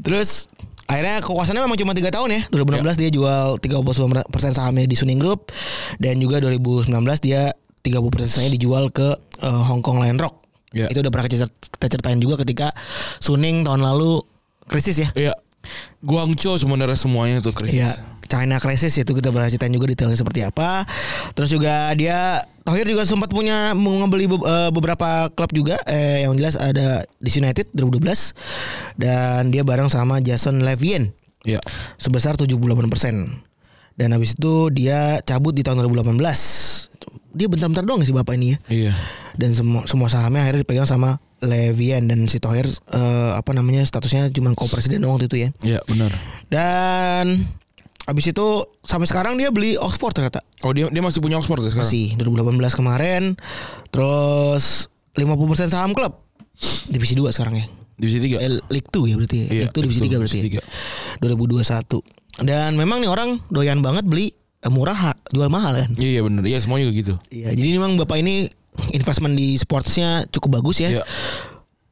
Terus 0.01 0.49
akhirnya 0.89 1.21
kekuasaannya 1.21 1.62
memang 1.62 1.77
cuma 1.77 1.93
tiga 1.93 2.10
tahun 2.10 2.29
ya. 2.34 2.41
2016 2.49 3.01
dia 3.01 3.10
jual 3.13 3.62
30% 3.62 4.58
sahamnya 4.58 4.89
di 4.89 4.97
Suning 4.97 5.21
Group 5.21 5.53
dan 6.01 6.17
juga 6.17 6.41
2019 6.41 6.89
dia 7.21 7.53
30% 7.86 7.93
sahamnya 8.25 8.53
dijual 8.58 8.89
ke 8.89 9.13
eh, 9.45 9.62
Hong 9.69 9.86
Kong 9.86 10.01
Lion 10.01 10.17
Rock. 10.17 10.41
Ya. 10.73 10.89
Itu 10.89 11.05
udah 11.05 11.12
pernah 11.13 11.29
kita, 11.29 11.45
kita 11.47 11.88
ceritain 11.88 12.19
juga 12.19 12.41
ketika 12.41 12.73
Suning 13.21 13.62
tahun 13.62 13.86
lalu 13.86 14.25
krisis 14.65 15.05
ya. 15.05 15.10
Iya. 15.13 15.34
Guangzhou 16.05 16.62
sebenarnya 16.62 16.93
semuanya 16.93 17.41
tuh 17.41 17.49
krisis. 17.49 17.81
Iya, 17.81 17.97
China 18.26 18.58
Crisis 18.58 18.94
itu 18.94 19.12
kita 19.12 19.30
bahas 19.30 19.50
ceritain 19.50 19.70
juga 19.70 19.88
detailnya 19.88 20.16
seperti 20.16 20.42
apa. 20.42 20.84
Terus 21.32 21.50
juga 21.50 21.94
dia 21.94 22.42
Thohir 22.62 22.84
juga 22.84 23.06
sempat 23.06 23.30
punya 23.30 23.72
membeli 23.72 24.26
be- 24.26 24.42
eh, 24.42 24.70
beberapa 24.70 25.30
klub 25.30 25.54
juga 25.54 25.78
eh, 25.86 26.26
yang 26.26 26.34
jelas 26.34 26.58
ada 26.58 27.06
di 27.16 27.30
United 27.30 27.70
2012 27.72 28.34
dan 28.98 29.50
dia 29.50 29.62
bareng 29.62 29.86
sama 29.86 30.18
Jason 30.18 30.62
Levien 30.62 31.14
Iya. 31.46 31.62
sebesar 31.96 32.34
78%. 32.34 32.66
Dan 33.96 34.12
habis 34.12 34.34
itu 34.34 34.68
dia 34.70 35.22
cabut 35.22 35.54
di 35.54 35.62
tahun 35.62 35.86
2018. 35.86 36.20
Dia 37.32 37.46
bentar-bentar 37.46 37.86
doang 37.86 38.02
sih 38.02 38.12
bapak 38.12 38.34
ini 38.34 38.52
ya. 38.52 38.58
Iya. 38.68 38.94
Dan 39.36 39.54
semua 39.54 39.86
semua 39.86 40.08
sahamnya 40.08 40.42
akhirnya 40.42 40.64
dipegang 40.64 40.84
sama 40.84 41.20
Levien 41.40 42.08
dan 42.08 42.26
si 42.26 42.40
Thohir 42.40 42.66
eh, 42.66 43.32
apa 43.36 43.52
namanya 43.52 43.84
statusnya 43.84 44.32
cuma 44.32 44.52
co-presiden 44.52 45.06
waktu 45.06 45.30
itu 45.30 45.38
ya. 45.38 45.50
Iya, 45.62 45.80
benar. 45.86 46.12
Dan 46.50 47.46
habis 48.06 48.26
itu 48.30 48.48
sampai 48.86 49.10
sekarang 49.10 49.34
dia 49.36 49.50
beli 49.50 49.78
Oxford 49.78 50.13
ternyata. 50.13 50.46
Oh, 50.62 50.72
dia 50.72 50.89
dia 50.89 51.02
masih 51.02 51.22
punya 51.22 51.41
Oxford 51.41 51.65
ya 51.65 51.74
sekarang? 51.74 51.89
Masih 51.89 52.06
2018 52.22 52.80
kemarin. 52.80 53.24
Terus 53.89 54.89
50% 55.18 55.74
saham 55.74 55.91
klub. 55.98 56.22
Divisi 56.88 57.18
2 57.18 57.34
sekarang 57.34 57.60
ya. 57.60 57.65
Divisi 57.98 58.20
3. 58.22 58.39
Eh, 58.39 58.52
League 58.70 58.89
2 58.94 59.10
ya 59.10 59.15
berarti 59.18 59.38
ya. 59.41 59.46
Iya, 59.50 59.62
League 59.68 59.76
2 59.76 59.86
divisi 59.86 60.00
League 60.06 60.13
3 60.13 60.15
two, 60.15 60.22
berarti 60.22 60.38
divisi 60.39 60.58
ya. 60.58 60.63
2021. 62.39 62.46
Dan 62.46 62.72
memang 62.76 63.02
nih 63.02 63.10
orang 63.10 63.39
doyan 63.50 63.80
banget 63.82 64.06
beli 64.06 64.32
eh, 64.36 64.72
murah 64.72 65.15
jual 65.34 65.50
mahal 65.50 65.74
kan. 65.76 65.89
Iya, 65.98 66.20
iya 66.20 66.22
benar. 66.22 66.44
Iya, 66.46 66.60
semuanya 66.62 66.91
gitu. 66.94 67.15
Iya, 67.34 67.52
jadi 67.58 67.70
memang 67.82 67.98
Bapak 67.98 68.22
ini 68.22 68.46
investment 68.91 69.39
di 69.39 69.56
sportsnya 69.56 70.28
cukup 70.30 70.62
bagus 70.62 70.84
ya. 70.84 71.00
Iya. 71.00 71.04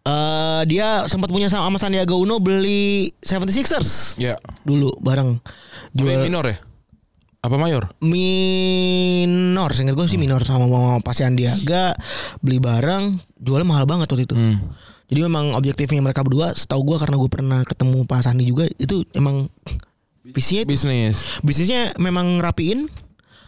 Eh, 0.03 0.61
dia 0.67 1.07
sempat 1.07 1.31
punya 1.31 1.47
sama 1.47 1.71
sama 1.71 1.79
Sandiaga 1.79 2.11
Uno 2.11 2.43
beli 2.43 3.07
76ers 3.23 4.19
Ya. 4.19 4.35
dulu 4.61 4.91
bareng 4.99 5.39
Jual 5.95 6.19
minor 6.21 6.43
ya? 6.43 6.59
Apa 7.39 7.55
mayor? 7.55 7.87
minor 8.03 9.71
seingat 9.71 9.95
gue 9.95 10.03
sih 10.05 10.19
minor 10.19 10.43
sama, 10.43 10.67
sama 10.67 10.99
Pak 10.99 11.15
Sandiaga 11.15 11.95
beli 12.39 12.59
bareng 12.59 13.15
jualnya 13.37 13.63
mahal 13.65 13.85
banget 13.85 14.07
waktu 14.07 14.27
itu 14.27 14.35
Hmm. 14.35 14.59
jadi 15.07 15.23
memang 15.23 15.55
objektifnya 15.55 15.99
mereka 15.99 16.19
berdua 16.19 16.51
setahu 16.51 16.83
gue 16.83 16.97
karena 16.99 17.15
gue 17.15 17.29
pernah 17.29 17.59
ketemu 17.63 18.03
Pak 18.03 18.19
Sandi 18.21 18.43
juga 18.43 18.67
itu 18.67 19.07
emang 19.13 19.47
visinya 20.25 20.67
Bisnis. 20.67 21.23
bisnisnya 21.39 21.95
memang 21.95 22.39
rapiin 22.39 22.91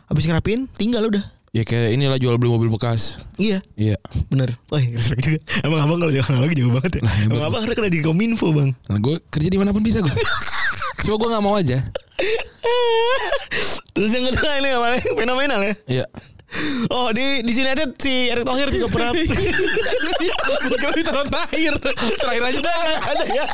habis 0.08 0.24
ngerapiin 0.24 0.72
tinggal 0.72 1.04
udah 1.06 1.24
Ya 1.56 1.64
kayak 1.64 1.96
inilah 1.96 2.20
jual 2.20 2.36
beli 2.36 2.52
mobil 2.52 2.68
bekas. 2.68 3.16
iya 3.36 3.64
Iya. 3.74 3.96
bener 4.28 4.60
wah 4.68 4.84
respect 4.92 5.24
juga 5.24 5.40
emang 5.64 5.80
abang 5.82 5.98
kalau 5.98 6.12
jangan 6.12 6.36
lagi 6.38 6.52
jago 6.54 6.72
banget 6.74 7.00
ya 7.00 7.02
emang 7.26 7.44
abang 7.46 7.60
karena 7.64 7.76
kena 7.76 7.90
di 7.90 8.00
kominfo 8.02 8.52
bang 8.52 8.76
Nah, 8.86 8.98
gue 8.98 9.16
kerja 9.26 9.48
di 9.48 9.56
mana 9.56 9.72
pun 9.72 9.80
bisa 9.80 10.00
gue. 10.00 10.12
Cuma 11.02 11.16
gue 11.16 11.30
nggak 11.30 11.42
mau 11.42 11.56
aja. 11.56 11.80
terus 13.94 14.12
yang 14.12 14.28
kedua 14.28 14.52
ini 14.58 14.70
apa 14.70 14.88
nih? 14.92 15.04
fenomenal 15.16 15.60
ya 15.62 15.74
Iya. 15.88 16.06
oh 16.90 17.08
di 17.10 17.24
di 17.42 17.52
United 17.54 17.96
si 17.96 18.28
Erick 18.28 18.44
Thohir 18.44 18.68
juga 18.70 18.88
pernah 18.90 19.12
Gue 20.66 20.78
kira 20.78 20.92
ditaruh 20.92 21.24
terakhir. 21.26 21.74
Terakhir 22.18 22.44
aja 22.46 22.60
dah. 22.62 22.80
ada 23.06 23.24
ya 23.26 23.46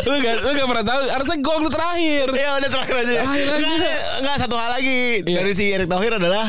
Lu 0.00 0.14
gak, 0.18 0.34
lu 0.40 0.50
gak 0.52 0.68
pernah 0.68 0.84
tahu. 0.86 1.00
Harusnya 1.08 1.36
gue 1.36 1.52
waktu 1.52 1.70
terakhir. 1.70 2.26
Ya 2.32 2.50
udah 2.56 2.70
terakhir 2.70 2.96
aja. 2.96 3.12
Terakhir 3.20 3.48
aja. 3.50 3.68
Enggak, 4.18 4.36
satu 4.38 4.54
hal 4.54 4.70
lagi 4.70 5.00
Iya. 5.20 5.36
dari 5.36 5.52
si 5.52 5.64
Erick 5.68 5.88
Thohir 5.88 6.12
adalah 6.16 6.46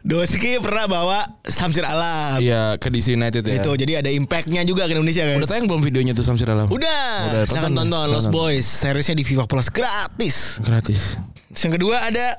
Doski 0.00 0.60
pernah 0.60 0.84
bawa 0.84 1.18
Samsir 1.42 1.82
Alam. 1.82 2.38
Iya 2.38 2.76
ke 2.76 2.88
DC 2.88 3.12
United 3.12 3.40
ya. 3.40 3.56
Itu 3.58 3.72
jadi 3.74 3.92
ada 4.00 4.10
impactnya 4.10 4.60
juga 4.62 4.84
ke 4.84 4.92
Indonesia 4.92 5.24
kan. 5.24 5.36
Udah 5.36 5.48
tayang 5.48 5.64
belum 5.64 5.80
videonya 5.80 6.12
tuh 6.12 6.22
Samsir 6.22 6.46
Alam? 6.46 6.68
Udah, 6.68 7.04
Udah, 7.30 7.42
tonton, 7.48 7.72
tonton, 7.74 8.06
Lost. 8.10 8.28
Boys 8.28 8.64
seriesnya 8.64 9.14
di 9.14 9.24
Viva 9.24 9.44
Plus 9.44 9.68
gratis. 9.68 10.60
Gratis. 10.60 11.16
Yang 11.54 11.80
kedua 11.80 12.04
ada 12.04 12.36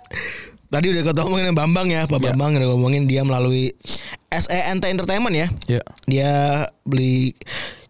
tadi 0.67 0.91
udah 0.91 1.01
kita 1.01 1.21
ngomongin 1.23 1.55
Bambang 1.55 1.87
ya, 1.87 2.05
Pak 2.05 2.19
Ya. 2.19 2.31
Bambang 2.31 2.59
udah 2.59 2.69
ngomongin 2.75 3.07
dia 3.07 3.23
melalui 3.23 3.73
SENT 4.29 4.83
Entertainment 4.83 5.33
ya. 5.33 5.47
Ya. 5.65 5.81
Dia 6.05 6.31
beli 6.83 7.33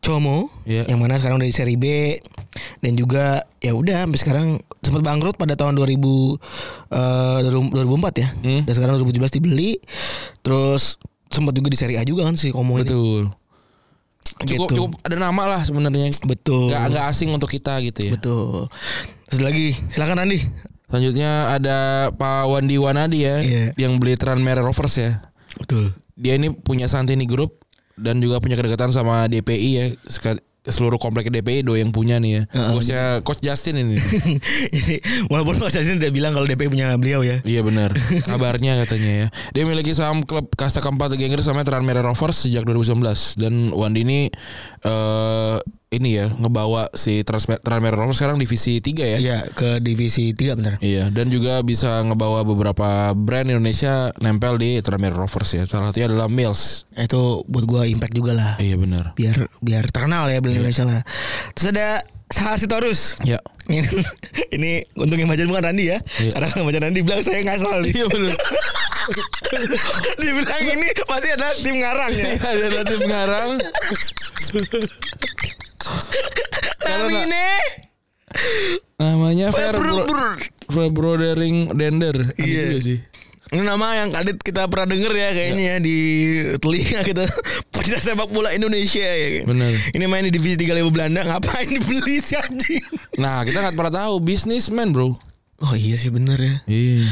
Como 0.07 0.53
Iya. 0.63 0.85
yang 0.85 0.99
mana 0.99 1.17
sekarang 1.17 1.37
udah 1.37 1.47
di 1.47 1.53
seri 1.53 1.75
B 1.75 2.17
dan 2.79 2.93
juga 2.93 3.41
ya 3.57 3.73
udah 3.73 4.05
sampai 4.05 4.19
sekarang 4.19 4.47
sempat 4.79 5.01
bangkrut 5.01 5.35
pada 5.35 5.53
tahun 5.53 5.73
2000 5.73 6.37
eh 6.91 7.39
2004 7.41 8.21
ya. 8.21 8.27
Hmm. 8.35 8.61
Dan 8.63 8.73
sekarang 8.73 8.93
2017 8.99 9.35
dibeli. 9.35 9.81
Terus 10.39 10.95
sempat 11.27 11.51
juga 11.51 11.67
di 11.67 11.77
seri 11.77 11.97
A 11.97 12.03
juga 12.03 12.23
kan 12.23 12.37
si 12.37 12.49
Como 12.49 12.77
ini. 12.77 12.85
Betul. 12.85 13.21
Cukup 14.35 14.67
Gitu. 14.67 14.75
cukup 14.77 14.91
ada 15.01 15.15
nama 15.15 15.43
lah 15.47 15.61
sebenarnya. 15.63 16.11
Betul. 16.21 16.67
Gak, 16.69 16.91
gak 16.91 17.05
asing 17.09 17.31
untuk 17.31 17.47
kita 17.47 17.79
gitu 17.81 18.05
ya. 18.05 18.11
Betul. 18.13 18.67
Terus 19.25 19.41
lagi 19.41 19.73
silakan 19.89 20.21
Randi. 20.21 20.39
Selanjutnya 20.85 21.49
ada 21.49 21.77
Pak 22.13 22.45
Wandi 22.45 22.77
Wanadi 22.77 23.19
ya 23.25 23.35
Iya. 23.41 23.65
yang 23.75 23.97
beli 23.97 24.13
Tranmere 24.15 24.61
Rovers 24.61 24.95
ya. 24.95 25.25
Betul. 25.57 25.97
Dia 26.13 26.37
ini 26.37 26.53
punya 26.53 26.85
Santini 26.85 27.25
Group 27.25 27.64
dan 27.95 28.19
juga 28.19 28.43
punya 28.43 28.59
kedekatan 28.59 28.91
sama 28.91 29.27
DPI 29.31 29.69
ya. 29.75 29.85
Seluruh 30.65 30.97
komplek 30.97 31.29
DPI 31.29 31.61
do 31.61 31.77
yang 31.77 31.93
punya 31.93 32.17
nih 32.17 32.41
ya. 32.41 32.73
Bosnya 32.73 33.21
Coach 33.21 33.45
Justin 33.45 33.85
ini. 33.85 34.01
Ini 34.81 34.97
walaupun 35.29 35.61
Mas 35.61 35.77
Yasin 35.77 36.01
tidak 36.01 36.17
bilang 36.17 36.33
kalau 36.33 36.49
DP 36.49 36.73
punya 36.73 36.97
beliau 36.97 37.21
ya. 37.21 37.37
iya 37.45 37.61
benar. 37.61 37.93
Kabarnya 38.29 38.81
katanya 38.81 39.11
ya. 39.13 39.27
Dia 39.53 39.61
memiliki 39.69 39.93
saham 39.93 40.25
klub 40.25 40.49
kasta 40.57 40.81
keempat 40.81 41.13
Liga 41.13 41.29
Inggris 41.29 41.45
namanya 41.45 41.69
Tranmere 41.69 42.01
Rovers 42.01 42.49
sejak 42.49 42.65
2019 42.65 42.97
dan 43.37 43.53
Wandi 43.77 44.01
ini 44.01 44.19
eh 44.81 45.57
ini 45.93 46.17
ya 46.17 46.27
ngebawa 46.33 46.89
si 46.97 47.21
Transmer- 47.21 47.61
Tranmere 47.61 47.93
Rovers 47.95 48.17
sekarang 48.17 48.41
divisi 48.41 48.81
3 48.81 49.15
ya. 49.15 49.17
Iya 49.21 49.39
ke 49.53 49.77
divisi 49.79 50.33
3 50.33 50.57
benar. 50.57 50.75
Iya, 50.81 51.13
dan 51.13 51.29
juga 51.29 51.61
bisa 51.61 52.01
ngebawa 52.03 52.41
beberapa 52.41 53.13
brand 53.13 53.47
Indonesia 53.47 54.09
nempel 54.19 54.57
di 54.57 54.81
Tranmere 54.81 55.15
Rovers 55.15 55.53
ya. 55.53 55.63
Salah 55.69 55.93
satunya 55.93 56.09
adalah 56.09 56.27
Mills. 56.27 56.89
Itu 56.97 57.45
buat 57.45 57.65
gua 57.69 57.85
impact 57.85 58.13
juga 58.17 58.33
lah. 58.33 58.51
Iya 58.57 58.75
benar. 58.81 59.13
Biar 59.13 59.47
biar 59.61 59.85
terkenal 59.93 60.27
ya 60.31 60.41
beli 60.41 60.57
Indonesia 60.57 60.83
lah. 60.83 61.01
Terus 61.53 61.69
ada 61.71 62.01
Sahar 62.27 62.57
Sitorus. 62.57 63.15
Ya. 63.21 63.37
Ini, 63.65 63.81
ini 64.51 64.71
untuk 64.93 65.15
yang 65.15 65.25
baca 65.25 65.41
bukan 65.41 65.63
Randi 65.63 65.85
ya. 65.87 65.97
Iya. 66.19 66.31
Karena 66.33 66.47
kalau 66.47 66.65
baca 66.65 66.79
Randi 66.79 66.99
bilang 67.01 67.21
saya 67.21 67.41
ngasal 67.41 67.81
nih. 67.81 67.93
Iya 67.93 68.05
benar. 68.07 68.35
Dibilang 70.19 70.63
ini 70.65 70.87
pasti 71.03 71.29
ada 71.29 71.53
tim 71.55 71.75
ngarang 71.77 72.11
ya. 72.11 72.25
Ada 72.35 72.65
nanti 72.71 72.93
pengarang. 72.97 73.49
Kalau 76.79 77.05
nggak- 77.05 77.25
Namine 77.25 77.47
Namanya 78.95 79.47
Fair 79.49 79.75
Bro- 79.75 80.03
Bro, 80.03 80.05
bro- 80.07 80.39
Fair 80.67 80.89
Brodering 80.91 81.57
Dender. 81.73 82.33
Ada 82.33 82.41
Iya. 82.41 82.79
sih. 82.79 82.97
Ini 83.53 83.61
nama 83.61 83.93
yang 83.93 84.09
kadit 84.09 84.41
kita 84.41 84.65
pernah 84.65 84.89
denger 84.89 85.13
ya 85.13 85.29
kayaknya 85.29 85.63
ya 85.69 85.75
di 85.77 85.97
telinga 86.57 87.05
kita 87.05 87.23
pecinta 87.73 88.01
sepak 88.01 88.33
bola 88.33 88.49
Indonesia 88.57 89.05
ya. 89.05 89.45
Bener. 89.45 89.77
Ini 89.93 90.05
main 90.09 90.25
di 90.25 90.33
divisi 90.33 90.57
3 90.65 90.81
level 90.81 90.89
Belanda 90.89 91.21
ngapain 91.21 91.69
dibeli 91.69 92.17
sih 92.25 92.41
anjing? 92.41 92.81
Nah, 93.21 93.45
kita 93.45 93.61
nggak 93.61 93.77
pernah 93.77 94.09
tahu 94.09 94.17
bisnismen, 94.25 94.89
Bro. 94.89 95.13
Oh 95.61 95.73
iya 95.77 95.95
sih 95.95 96.09
bener 96.09 96.35
ya. 96.41 96.55
Iya. 96.65 97.05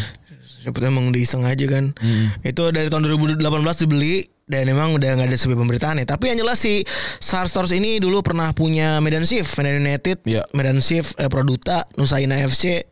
Tahu 0.63 0.79
emang 0.81 1.07
udah 1.07 1.19
iseng 1.19 1.43
aja 1.43 1.65
kan. 1.67 1.91
Itu 2.39 2.69
dari 2.69 2.87
tahun 2.87 3.03
2018 3.05 3.43
dibeli 3.83 4.23
dan 4.43 4.67
emang 4.67 4.91
udah 4.91 5.09
nggak 5.13 5.27
ada 5.27 5.35
sebuah 5.35 5.55
pemberitaan 5.57 5.99
ya. 5.99 6.05
Tapi 6.05 6.29
yang 6.29 6.39
jelas 6.39 6.57
si 6.57 6.83
Star 7.17 7.45
Stars 7.45 7.71
ini 7.71 7.97
dulu 7.97 8.19
pernah 8.19 8.51
punya 8.51 8.99
Medan 8.99 9.23
Shift, 9.23 9.55
Medan 9.55 9.79
United, 9.79 10.23
Iya. 10.23 10.43
Medan 10.51 10.79
Shift, 10.79 11.15
eh, 11.15 11.27
Produta, 11.27 11.87
Nusaina 11.93 12.35
FC. 12.37 12.87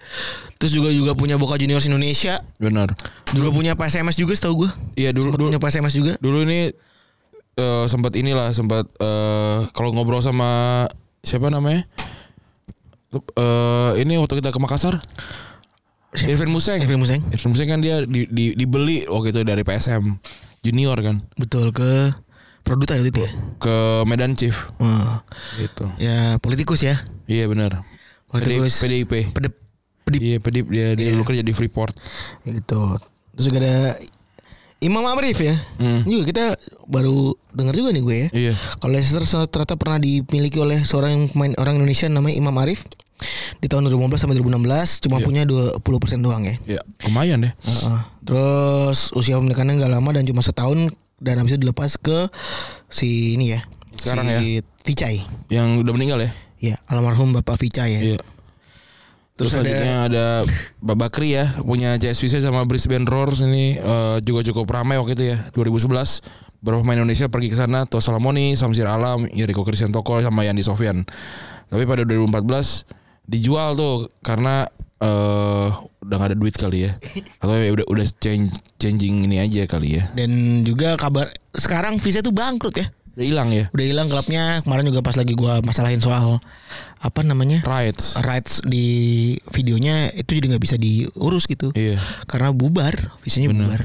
Terus 0.56 0.72
juga 0.72 0.90
juga 0.90 1.12
punya 1.12 1.36
Boca 1.36 1.56
Juniors 1.56 1.84
Indonesia. 1.84 2.44
Benar. 2.56 2.94
Juga 3.32 3.50
punya 3.50 3.74
PSMS 3.74 4.16
juga 4.16 4.32
setahu 4.34 4.66
gue. 4.66 4.72
Iya 4.96 5.10
dulu 5.12 5.32
Sempat 5.32 5.40
dulu 5.40 5.48
punya 5.50 5.60
PSMS 5.60 5.94
juga. 5.94 6.14
dulu 6.18 6.38
ini 6.44 6.70
eh, 7.54 7.86
sempat 7.86 8.14
inilah 8.14 8.52
sempat 8.52 8.86
eh, 8.96 9.60
kalau 9.72 9.92
ngobrol 9.92 10.20
sama 10.20 10.86
siapa 11.22 11.48
namanya 11.48 11.86
eh 13.12 13.92
ini 14.00 14.16
waktu 14.16 14.40
kita 14.40 14.50
ke 14.50 14.58
Makassar 14.58 14.96
Irfan 16.14 16.48
Museng 16.48 16.80
Irfan 16.80 16.98
Museng. 16.98 17.22
Irfan 17.28 17.50
Museng 17.50 17.68
kan 17.68 17.80
dia 17.80 18.04
di, 18.04 18.28
di- 18.28 18.52
dibeli 18.54 19.04
waktu 19.06 19.32
itu 19.32 19.42
dari 19.42 19.62
PSM 19.62 20.20
junior 20.62 20.98
kan 20.98 21.24
Betul 21.34 21.72
ke 21.72 22.12
Produta 22.62 22.94
itu 22.94 23.10
ya. 23.12 23.32
ke 23.58 23.76
Medan 24.06 24.36
Chief 24.36 24.54
Wah, 24.78 25.26
gitu 25.56 25.90
ya 25.98 26.38
politikus 26.38 26.82
ya. 26.82 27.02
iya 27.26 27.46
benar 27.46 27.82
Politikus. 28.28 28.80
PDIP 28.80 29.34
Pedip, 29.34 29.54
pedip 30.04 30.20
iya 30.20 30.38
PDIP 30.38 30.68
dia 30.68 30.88
dia 30.94 31.10
dulu 31.10 31.26
kerja 31.26 31.42
di 31.42 31.52
Freeport 31.52 31.92
gitu. 32.44 32.96
Terus 33.34 33.44
juga 33.44 33.60
ada 33.60 33.76
Imam 34.80 35.04
Arif 35.06 35.38
ya. 35.38 35.54
Hmm. 35.78 36.02
Juga 36.04 36.24
kita 36.26 36.44
baru 36.86 37.32
dengar 37.52 37.72
juga 37.72 37.92
nih 37.92 38.02
gue 38.02 38.16
ya. 38.16 38.28
iya 38.32 38.54
Kalau 38.78 38.92
Leicester 38.92 39.22
ternyata 39.46 39.76
pernah 39.76 39.98
dimiliki 39.98 40.58
oleh 40.58 40.82
seorang 40.82 41.30
pemain 41.30 41.54
orang 41.56 41.78
Indonesia 41.78 42.08
namanya 42.08 42.34
Imam 42.36 42.56
Arif 42.58 42.88
di 43.58 43.66
tahun 43.66 43.86
2015 43.86 44.18
sampai 44.18 44.36
2016 44.36 45.00
cuma 45.00 45.18
Iya. 45.18 45.26
punya 45.26 45.42
20% 45.46 45.82
doang 46.20 46.44
ya. 46.44 46.56
iya 46.68 46.82
lumayan 47.04 47.42
deh 47.42 47.54
Heeh. 47.58 48.00
Terus 48.22 49.10
usia 49.12 49.36
pemilikannya 49.36 49.78
nggak 49.78 49.92
lama 49.92 50.10
dan 50.12 50.24
cuma 50.24 50.40
setahun 50.40 50.90
dan 51.18 51.38
habis 51.38 51.54
itu 51.54 51.62
dilepas 51.62 51.96
ke 51.96 52.30
si 52.88 53.34
ini 53.34 53.54
ya. 53.54 53.62
Sekarang 53.94 54.26
si 54.26 54.58
ya. 54.58 54.62
Vicai. 54.82 55.18
yang 55.48 55.78
udah 55.78 55.92
meninggal 55.92 56.20
ya 56.20 56.32
Ya, 56.58 56.76
almarhum 56.86 57.30
Bapak 57.32 57.58
Vicai 57.58 57.90
ya. 57.92 58.02
iya 58.08 58.20
Terus, 59.32 59.54
Terus 59.54 59.54
ada- 59.56 59.62
selanjutnya 59.66 59.96
ada 60.04 60.26
Mbak 60.80 60.98
Bakri 61.00 61.30
ya 61.34 61.46
punya 61.60 61.98
CSVC 61.98 62.40
sama 62.40 62.62
Brisbane 62.64 63.06
Roars 63.06 63.42
ini 63.42 63.74
eh, 63.74 64.18
juga 64.22 64.42
cukup 64.44 64.70
ramai 64.70 64.98
waktu 64.98 65.14
itu 65.14 65.24
ya 65.28 65.50
2011 65.52 66.22
beberapa 66.62 66.86
pemain 66.86 67.02
Indonesia 67.02 67.26
pergi 67.26 67.50
ke 67.50 67.58
sana 67.58 67.90
Tos 67.90 68.06
Salamoni, 68.06 68.54
Samsir 68.54 68.86
Alam, 68.86 69.26
Yeriko 69.28 69.62
Kristiantoko 69.62 70.22
sama 70.22 70.46
Yandi 70.46 70.62
Sofyan. 70.62 71.02
Tapi 71.66 71.84
pada 71.86 72.06
2014 72.06 72.86
dijual 73.32 73.74
tuh 73.74 74.12
karena 74.20 74.68
eh 75.00 75.70
udah 76.02 76.16
gak 76.18 76.30
ada 76.30 76.38
duit 76.38 76.54
kali 76.54 76.86
ya 76.86 77.00
atau 77.40 77.56
ya 77.56 77.72
udah 77.72 77.86
udah 77.88 78.06
change, 78.20 78.52
changing 78.76 79.24
ini 79.26 79.40
aja 79.40 79.64
kali 79.66 79.98
ya 79.98 80.12
Dan 80.12 80.62
juga 80.62 81.00
kabar 81.00 81.32
sekarang 81.56 81.96
Visa 81.98 82.20
tuh 82.20 82.36
bangkrut 82.36 82.76
ya. 82.76 82.92
udah 83.12 83.26
hilang 83.26 83.50
ya 83.50 83.66
Udah 83.72 83.86
hilang 83.86 84.08
klubnya. 84.08 84.60
Kemarin 84.62 84.88
juga 84.88 85.02
pas 85.02 85.16
lagi 85.16 85.34
gua 85.34 85.60
masalahin 85.62 86.00
soal 86.00 86.38
apa 87.00 87.22
namanya? 87.24 87.64
rights 87.66 88.14
rights 88.20 88.62
di 88.62 88.86
videonya 89.50 90.12
itu 90.12 90.38
jadi 90.38 90.46
nggak 90.54 90.64
bisa 90.64 90.76
diurus 90.78 91.48
gitu. 91.48 91.72
iya 91.74 91.98
Karena 92.28 92.52
bubar, 92.52 93.16
visanya 93.20 93.50
Bener. 93.50 93.66
bubar. 93.68 93.82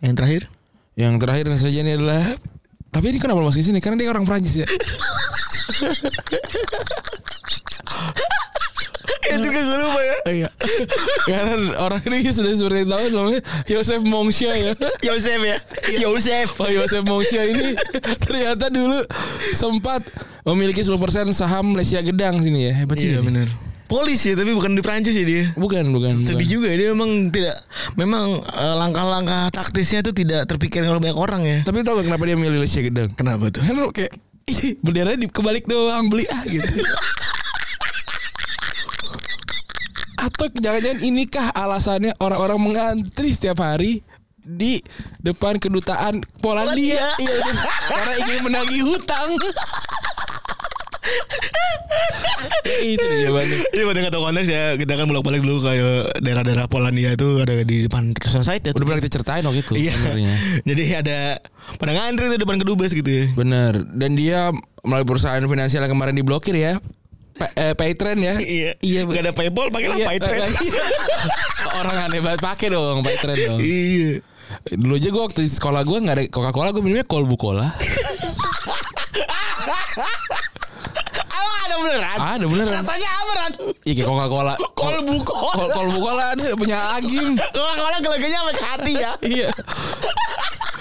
Yang 0.00 0.14
terakhir 0.14 0.42
yang 0.92 1.16
terakhir 1.16 1.48
dan 1.48 1.56
saja 1.56 1.80
ini 1.80 1.96
adalah 1.96 2.36
tapi 2.92 3.08
ini 3.08 3.16
kenapa 3.16 3.40
di 3.48 3.64
sini 3.64 3.80
karena 3.80 3.96
dia 3.96 4.12
orang 4.12 4.28
Prancis 4.28 4.60
ya 4.60 4.68
juga 9.42 9.60
gue 9.60 9.78
lupa 9.82 10.00
ya. 10.00 10.16
Iya. 10.22 10.48
Karena 11.26 11.54
orang 11.82 12.02
ini 12.08 12.30
sudah 12.30 12.52
seperti 12.54 12.86
tahu 12.86 13.04
namanya 13.10 13.40
Yosef 13.66 14.00
Mongsha 14.06 14.52
ya. 14.54 14.72
Yosef 15.02 15.40
ya. 15.42 15.58
Yosef. 15.98 16.46
Pak 16.56 16.70
Yosef 16.70 17.02
Mongsha 17.02 17.42
ini 17.42 17.74
ternyata 18.22 18.70
dulu 18.70 18.98
sempat 19.52 20.06
memiliki 20.46 20.80
10% 20.82 20.94
saham 21.34 21.74
Malaysia 21.74 21.98
Gedang 22.00 22.40
sini 22.40 22.70
ya. 22.70 22.72
Hebat 22.82 22.96
sih. 22.98 23.12
Iya 23.12 23.20
benar. 23.22 23.50
Polis 23.92 24.24
ya 24.24 24.32
tapi 24.32 24.56
bukan 24.56 24.72
di 24.72 24.80
Prancis 24.80 25.12
ya 25.12 25.20
dia. 25.20 25.52
Bukan, 25.52 25.92
bukan. 25.92 26.16
Sedih 26.16 26.48
bukan. 26.48 26.48
juga 26.48 26.68
dia 26.72 26.88
memang 26.96 27.28
tidak 27.28 27.56
memang 27.92 28.40
eh, 28.40 28.74
langkah-langkah 28.80 29.52
taktisnya 29.52 30.00
itu 30.00 30.16
tidak 30.16 30.48
terpikir 30.48 30.80
oleh 30.80 30.96
banyak 30.96 31.18
orang 31.18 31.42
ya. 31.44 31.58
Tapi 31.60 31.84
tau 31.84 32.00
gak 32.00 32.08
kenapa 32.08 32.24
dia 32.24 32.36
milih 32.40 32.64
Malaysia 32.64 32.80
Gedang? 32.80 33.12
Kenapa 33.12 33.52
tuh? 33.52 33.60
Lo 33.76 33.92
kayak 33.92 34.16
"Ih, 34.48 34.74
bendera 34.82 35.14
di 35.14 35.28
kebalik 35.30 35.68
doang 35.68 36.10
beli 36.10 36.26
ah 36.32 36.42
gitu. 36.48 36.66
Atau 40.22 40.46
jangan-jangan 40.54 41.02
inikah 41.02 41.50
alasannya 41.50 42.14
orang-orang 42.22 42.58
mengantri 42.62 43.34
setiap 43.34 43.58
hari 43.58 44.06
di 44.42 44.82
depan 45.22 45.58
kedutaan 45.58 46.22
Polandia, 46.42 46.98
Polandia. 46.98 47.06
Iya, 47.18 47.34
bener. 47.46 47.66
karena 47.90 48.14
ingin 48.26 48.40
menagih 48.46 48.82
hutang. 48.86 49.30
Ya, 52.62 52.78
itu 52.78 53.02
dia 53.02 53.18
jawabannya. 53.26 53.58
Ini 53.74 53.82
buat 53.82 53.94
yang 53.98 54.04
gak 54.06 54.14
tahu 54.14 54.24
konteks 54.30 54.48
ya 54.48 54.64
Kita 54.78 54.92
kan 54.94 55.06
bolak-balik 55.10 55.42
dulu 55.42 55.66
kayak 55.66 56.14
Daerah-daerah 56.22 56.66
Polandia 56.70 57.10
itu 57.18 57.42
Ada 57.42 57.66
di 57.66 57.90
depan 57.90 58.14
Site 58.14 58.70
ya 58.70 58.72
Udah 58.72 58.86
pernah 58.86 58.98
kita 59.02 59.10
ceritain 59.18 59.42
waktu 59.42 59.60
itu. 59.66 59.72
Iya 59.76 59.92
sebenarnya. 59.98 60.34
Jadi 60.70 60.82
ada 60.94 61.18
Pada 61.76 61.90
ngantri 61.92 62.30
tuh 62.30 62.38
depan 62.38 62.56
kedubes 62.62 62.94
gitu 62.94 63.10
ya 63.10 63.24
Bener. 63.34 63.82
Dan 63.92 64.14
dia 64.14 64.54
melalui 64.86 65.06
perusahaan 65.06 65.42
finansial 65.42 65.82
yang 65.86 65.92
kemarin 65.94 66.14
diblokir 66.14 66.54
ya. 66.54 66.78
Eh, 67.34 67.72
Paytrend 67.72 68.20
ya. 68.20 68.34
Iya 68.36 68.70
Iya. 68.78 69.00
Gak 69.04 69.22
ada 69.22 69.32
Paypal 69.32 69.66
Pakai 69.68 69.88
lah 69.88 69.96
Iya, 69.96 70.06
Paytrend 70.10 70.52
iya. 70.60 70.82
Orang 71.80 71.96
aneh 72.02 72.20
banget 72.20 72.40
pakai 72.40 72.68
dong 72.68 73.00
Paytrend 73.00 73.40
dong. 73.42 73.58
Iya 73.58 74.20
Dulu 74.68 74.92
aja 74.92 75.08
gue 75.08 75.22
waktu 75.22 75.40
di 75.40 75.50
sekolah 75.50 75.80
gue 75.80 75.98
nggak 75.98 76.12
ada 76.14 76.24
Coca-Cola 76.28 76.68
gue 76.70 76.82
minumnya 76.82 77.02
kolbu 77.02 77.34
cola. 77.36 77.72
Emang 81.32 81.60
ada 81.64 81.76
beneran? 81.78 82.16
ada 82.18 82.44
beneran. 82.44 82.74
Rasanya 82.76 83.08
apa 83.10 83.32
Ran? 83.34 83.52
Iya 83.82 83.92
kayak 83.96 84.08
Coca-Cola. 84.08 84.54
Kolbu 84.72 85.16
cola. 85.24 85.52
Kol 85.56 85.68
kolbu 85.72 85.98
cola 85.98 86.24
ada 86.30 86.44
punya 86.52 86.78
Agim. 86.92 87.32
Cola-Cola 87.56 87.96
gelegenya 87.98 88.38
sampai 88.38 88.54
ke 88.54 88.64
hati 88.66 88.92
ya 88.94 89.10
Iya. 89.22 89.48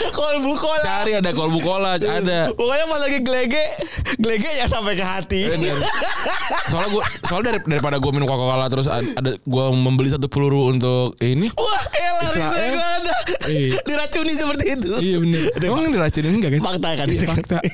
Kolbu 0.10 0.54
cola 0.56 0.82
Cari 0.82 1.12
ada 1.14 1.30
kolbu 1.32 1.60
cola 1.62 1.90
ada. 1.96 2.50
Pokoknya 2.52 2.86
pas 2.86 3.00
lagi 3.00 3.20
gelege 3.22 3.64
Gelege 4.18 4.50
ya 4.54 4.66
sampai 4.66 4.94
ke 4.94 5.02
hati. 5.02 5.50
Soalnya 6.68 6.90
gue 6.90 7.04
soalnya 7.26 7.46
dari, 7.54 7.60
daripada 7.66 7.98
gue 7.98 8.12
minum 8.12 8.26
Coca-Cola 8.26 8.66
terus 8.68 8.86
ada, 8.86 9.10
gue 9.34 9.66
membeli 9.72 10.10
satu 10.10 10.28
peluru 10.28 10.70
untuk 10.70 11.18
ini. 11.20 11.50
Wah 11.54 11.84
elah 11.92 12.24
Israel. 12.28 12.72
Gue 12.72 12.86
ada 13.02 13.16
Iya. 13.48 13.78
Diracuni 13.82 14.34
seperti 14.34 14.66
itu 14.78 14.90
Iya 14.98 15.18
bener. 15.18 15.42
Emang 15.60 15.90
diracunin 15.90 16.34
enggak 16.38 16.52
kan? 16.58 16.62
Fakta 16.62 16.90
kan 16.94 17.08
Iya, 17.10 17.26
fakta. 17.28 17.58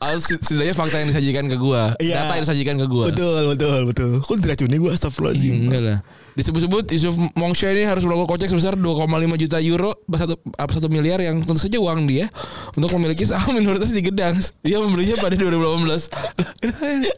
Harus 0.00 0.24
setidaknya 0.24 0.72
fakta 0.72 0.96
yang 1.04 1.08
disajikan 1.12 1.44
ke 1.46 1.56
gua 1.60 1.92
Iya. 2.00 2.24
Data 2.24 2.32
yang 2.40 2.44
disajikan 2.48 2.74
ke 2.80 2.86
gua 2.88 3.04
Betul 3.12 3.52
betul 3.52 3.80
betul 3.84 4.10
Kok 4.24 4.36
diracuni 4.40 4.76
gue 4.80 4.90
astagfirullahaladzim 4.90 5.54
Enggak 5.68 5.82
lah 5.84 5.98
Disebut-sebut 6.40 6.88
Yusuf 6.88 7.12
Mongsha 7.36 7.68
ini 7.68 7.84
harus 7.84 8.00
merogoh 8.08 8.24
kocek 8.24 8.48
sebesar 8.48 8.80
2,5 8.80 9.04
juta 9.36 9.60
euro 9.60 9.92
satu, 10.08 10.40
apa, 10.56 10.72
satu 10.72 10.88
miliar 10.88 11.20
yang 11.20 11.44
tentu 11.44 11.60
saja 11.60 11.76
uang 11.76 12.08
dia 12.08 12.32
Untuk 12.72 12.88
memiliki 12.96 13.28
saham 13.28 13.52
minoritas 13.52 13.92
di 13.92 14.00
Gedang. 14.00 14.32
Dia 14.64 14.80
membelinya 14.80 15.20
pada 15.20 15.36
2018 15.36 15.84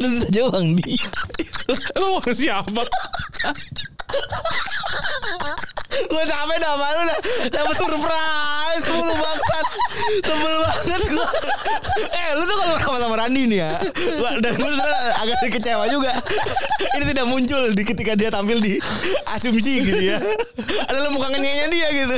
Lu 0.03 0.09
saja 0.27 0.41
uang 0.51 0.75
dia. 0.83 1.07
Emang 1.95 2.19
uang 2.19 2.35
siapa? 2.35 2.83
Gue 6.13 6.23
capek 6.29 6.57
dah 6.61 6.73
malu 6.77 7.01
dah 7.09 7.19
Dapet 7.53 7.75
surprise 7.77 8.85
Mulu 8.93 9.15
bangsat. 9.17 9.67
Sebel 10.25 10.55
banget 10.61 11.03
gue 11.09 11.27
Eh 12.13 12.29
lu 12.37 12.43
tuh 12.49 12.57
kalau 12.57 12.77
sama 12.81 12.99
sama 13.01 13.17
Randi 13.17 13.43
nih 13.49 13.59
ya? 13.65 13.73
Gua, 14.17 14.31
Dan 14.41 14.53
gue 14.57 14.71
agak 15.23 15.39
kecewa 15.53 15.87
juga. 15.87 16.13
Ini 16.99 17.05
tidak 17.15 17.27
muncul 17.31 17.63
di 17.73 17.83
ketika 17.87 18.13
dia 18.19 18.29
tampil 18.33 18.59
di 18.59 18.81
Asumsi 19.31 19.85
gitu 19.85 20.03
ya. 20.03 20.19
Adalah 20.91 21.11
muka 21.15 21.31
ngenyanya 21.31 21.67
dia 21.71 21.89
gitu. 21.95 22.17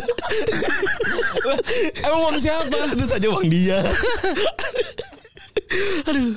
Emang 2.07 2.21
uang 2.31 2.39
siapa? 2.41 2.79
Itu 2.95 3.05
saja 3.05 3.27
uang 3.29 3.47
dia. 3.51 3.79
Aduh 6.09 6.33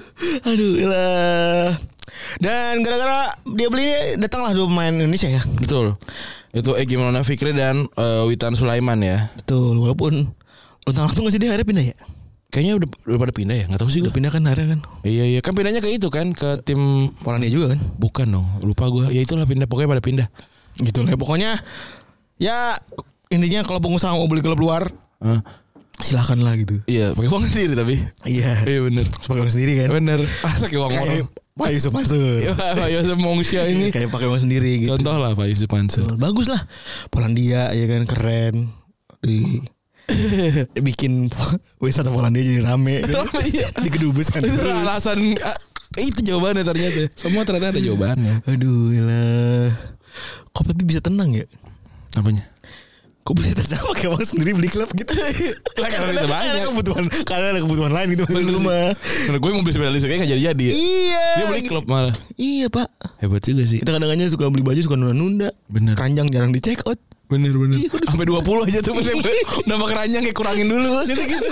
Aduh 0.49 0.73
lah 0.89 1.77
Dan 2.41 2.81
gara-gara 2.81 3.35
dia 3.55 3.67
beli 3.67 3.87
Datanglah 4.21 4.53
dua 4.55 4.67
pemain 4.67 4.93
Indonesia 4.93 5.29
ya. 5.29 5.41
Betul. 5.59 5.95
Itu 6.55 6.73
Egy 6.73 6.95
Maulana 6.95 7.21
Fikri 7.21 7.51
dan 7.53 7.87
eh, 7.95 8.23
Witan 8.25 8.55
Sulaiman 8.55 8.99
ya. 9.03 9.29
Betul 9.35 9.77
Walaupun 9.77 10.31
Luntang 10.87 11.11
langsung 11.11 11.27
sih 11.27 11.39
dia 11.39 11.51
akhirnya 11.51 11.67
pindah 11.67 11.85
ya? 11.91 11.97
Kayaknya 12.47 12.73
udah, 12.79 12.89
udah 13.11 13.19
pada 13.19 13.33
pindah 13.35 13.55
ya? 13.59 13.65
Gak 13.67 13.79
tahu 13.83 13.91
sih 13.91 13.99
Udah 13.99 14.09
gue 14.09 14.15
pindah 14.23 14.31
kan 14.31 14.41
akhirnya 14.47 14.67
kan? 14.77 14.79
Iya 15.03 15.23
iya. 15.27 15.39
Kan 15.43 15.51
pindahnya 15.51 15.83
ke 15.83 15.91
itu 15.91 16.07
kan 16.07 16.31
Ke 16.31 16.63
tim 16.63 17.11
Polandia 17.19 17.51
juga 17.51 17.75
kan? 17.75 17.79
Bukan 17.99 18.27
dong 18.31 18.47
Lupa 18.63 18.87
gue 18.87 19.11
Ya 19.11 19.19
itulah 19.27 19.43
pindah 19.43 19.67
Pokoknya 19.67 19.99
pada 19.99 20.03
pindah. 20.03 20.27
Gitu 20.77 21.01
lah 21.01 21.17
pokoknya 21.17 21.57
ya 22.37 22.77
intinya 23.33 23.65
kalau 23.65 23.81
pengusaha 23.81 24.13
mau 24.13 24.29
beli 24.29 24.45
klub 24.45 24.61
luar 24.61 24.85
Hah? 25.17 25.41
silakan 25.97 26.45
lah 26.45 26.53
gitu. 26.53 26.77
Iya 26.85 27.17
pakai 27.17 27.29
uang 27.33 27.49
sendiri 27.49 27.73
tapi. 27.73 27.97
Iya. 28.29 28.61
Iya 28.61 28.79
bener. 28.85 29.05
Pakai 29.25 29.41
uang 29.41 29.49
sendiri 29.49 29.73
kan? 29.81 29.89
Bener. 29.89 30.21
Masa 30.45 30.69
kayak 30.69 30.81
uang 30.85 30.93
orang 30.93 31.25
Pak 31.57 31.69
Yusuf 31.73 31.91
Mansur. 31.91 32.37
Ya, 32.39 32.53
Pak 32.53 32.89
Yosef 32.93 33.17
Mongsha 33.17 33.65
ini. 33.65 33.89
Kayak 33.95 34.13
pakai 34.13 34.29
uang 34.29 34.41
sendiri 34.45 34.85
gitu. 34.85 34.93
Contoh 34.93 35.17
lah 35.17 35.33
Pak 35.33 35.47
Yusuf 35.49 35.69
Mansur. 35.73 36.13
Bagus 36.15 36.47
lah 36.47 36.61
Polandia 37.09 37.73
ya 37.73 37.85
kan 37.89 38.05
keren. 38.05 38.55
Di 39.25 39.59
bikin 40.87 41.27
wisata 41.81 42.13
Polandia 42.13 42.45
jadi 42.45 42.61
rame? 42.63 43.01
Iya. 43.49 43.67
di 43.81 43.89
kedubes 43.89 44.29
kan. 44.29 44.45
Itu 44.45 44.61
alasan 44.61 45.35
ah, 45.41 45.57
Itu 45.97 46.21
jawabannya 46.21 46.61
ternyata. 46.61 47.09
Semua 47.17 47.41
ternyata 47.43 47.73
ada 47.73 47.81
jawabannya. 47.81 48.45
Aduh 48.45 48.93
lah 49.01 49.97
kok 50.53 50.65
tapi 50.65 50.81
bisa 50.89 51.01
tenang 51.01 51.33
ya? 51.37 51.45
Apanya? 52.17 52.49
Kok 53.27 53.35
bisa 53.35 53.59
tenang 53.59 53.83
pakai 53.91 54.07
uang 54.07 54.23
sendiri 54.23 54.55
beli 54.55 54.71
klub 54.71 54.87
gitu. 54.95 55.11
Lah, 55.11 55.89
karena 55.91 56.15
kita 56.15 56.29
banyak. 56.31 56.47
ada 56.47 56.61
kebutuhan. 56.71 57.03
karena 57.27 57.47
ada 57.51 57.59
kebutuhan 57.59 57.91
lain 57.91 58.07
gitu 58.15 58.23
di 58.23 58.53
rumah. 58.55 58.95
Karena 58.95 59.37
gue 59.43 59.49
mau 59.51 59.63
beli 59.67 59.73
sepeda 59.75 59.91
listrik 59.91 60.23
gak 60.23 60.31
jadi-jadi. 60.31 60.65
Ya 60.71 60.71
iya. 60.71 61.27
Dia 61.35 61.45
beli 61.51 61.63
klub 61.67 61.83
malah. 61.91 62.15
Iya 62.39 62.71
pak. 62.71 62.87
Hebat 63.19 63.43
juga 63.43 63.67
sih. 63.67 63.83
Kita 63.83 63.91
kadang-kadang 63.91 64.31
suka 64.31 64.47
beli 64.47 64.63
baju 64.63 64.79
suka 64.79 64.95
nunda-nunda. 64.95 65.51
Bener. 65.67 65.99
Keranjang 65.99 66.31
jarang 66.31 66.55
di 66.55 66.63
check 66.63 66.79
out. 66.87 66.95
Bener 67.27 67.51
bener. 67.51 67.83
Iya, 67.83 67.91
Sampai 68.07 68.23
20 68.23 68.39
aja 68.71 68.79
tuh 68.79 68.95
Udah 69.67 69.75
pakai 69.75 69.91
keranjang 69.91 70.23
kayak 70.23 70.37
kurangin 70.39 70.67
dulu. 70.71 71.03
Gitu. 71.11 71.19
Gitu 71.27 71.51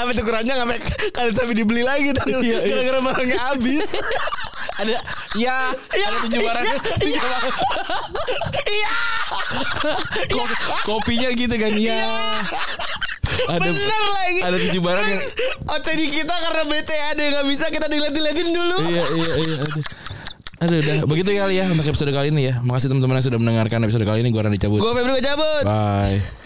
Apa 0.00 0.10
tuh 0.16 0.24
keranjang 0.24 0.56
sampai 0.64 0.80
kalian 1.12 1.34
sampai 1.36 1.54
dibeli 1.54 1.84
lagi. 1.84 2.16
Iya, 2.24 2.40
iya. 2.40 2.58
Gara-gara 2.64 3.00
barangnya 3.04 3.38
habis. 3.52 4.00
Ada 4.80 4.96
Ya 5.36 5.72
Ada 5.72 6.16
tujuh 6.24 6.40
barang. 6.40 6.64
Tujuh 7.04 7.20
barang. 7.20 7.54
Iya. 8.64 8.96
Ko- 10.28 10.56
Kopinya 10.86 11.30
gitu 11.30 11.54
kan 11.54 11.72
Ya 11.72 12.40
Ada 13.46 13.68
Bener 13.68 14.02
lagi. 14.14 14.38
Ada 14.40 14.56
tujuh 14.60 14.80
barang 14.80 15.06
yang 15.08 15.22
OCD 15.68 16.00
kita 16.10 16.30
karena 16.30 16.62
bete 16.64 16.94
ada 16.94 17.20
yang 17.20 17.32
nggak 17.34 17.48
bisa 17.50 17.66
kita 17.68 17.86
dilihat-liatin 17.86 18.48
dulu. 18.48 18.78
Iya 18.86 19.04
iya 19.12 19.28
iya 19.36 19.56
ada. 19.60 19.80
Aduh 20.56 20.80
udah 20.80 21.04
Begitu 21.04 21.36
kali 21.36 21.60
ya 21.60 21.68
Untuk 21.68 21.84
episode 21.84 22.08
kali 22.08 22.32
ini 22.32 22.48
ya 22.48 22.64
Makasih 22.64 22.88
teman-teman 22.88 23.20
yang 23.20 23.26
sudah 23.28 23.36
mendengarkan 23.36 23.76
episode 23.84 24.08
kali 24.08 24.24
ini 24.24 24.32
Gue 24.32 24.40
Randy 24.40 24.56
cabut 24.56 24.80
Gue 24.80 24.88
Febri 24.96 25.12
gue 25.12 25.20
cabut. 25.20 25.62
Bye 25.68 26.45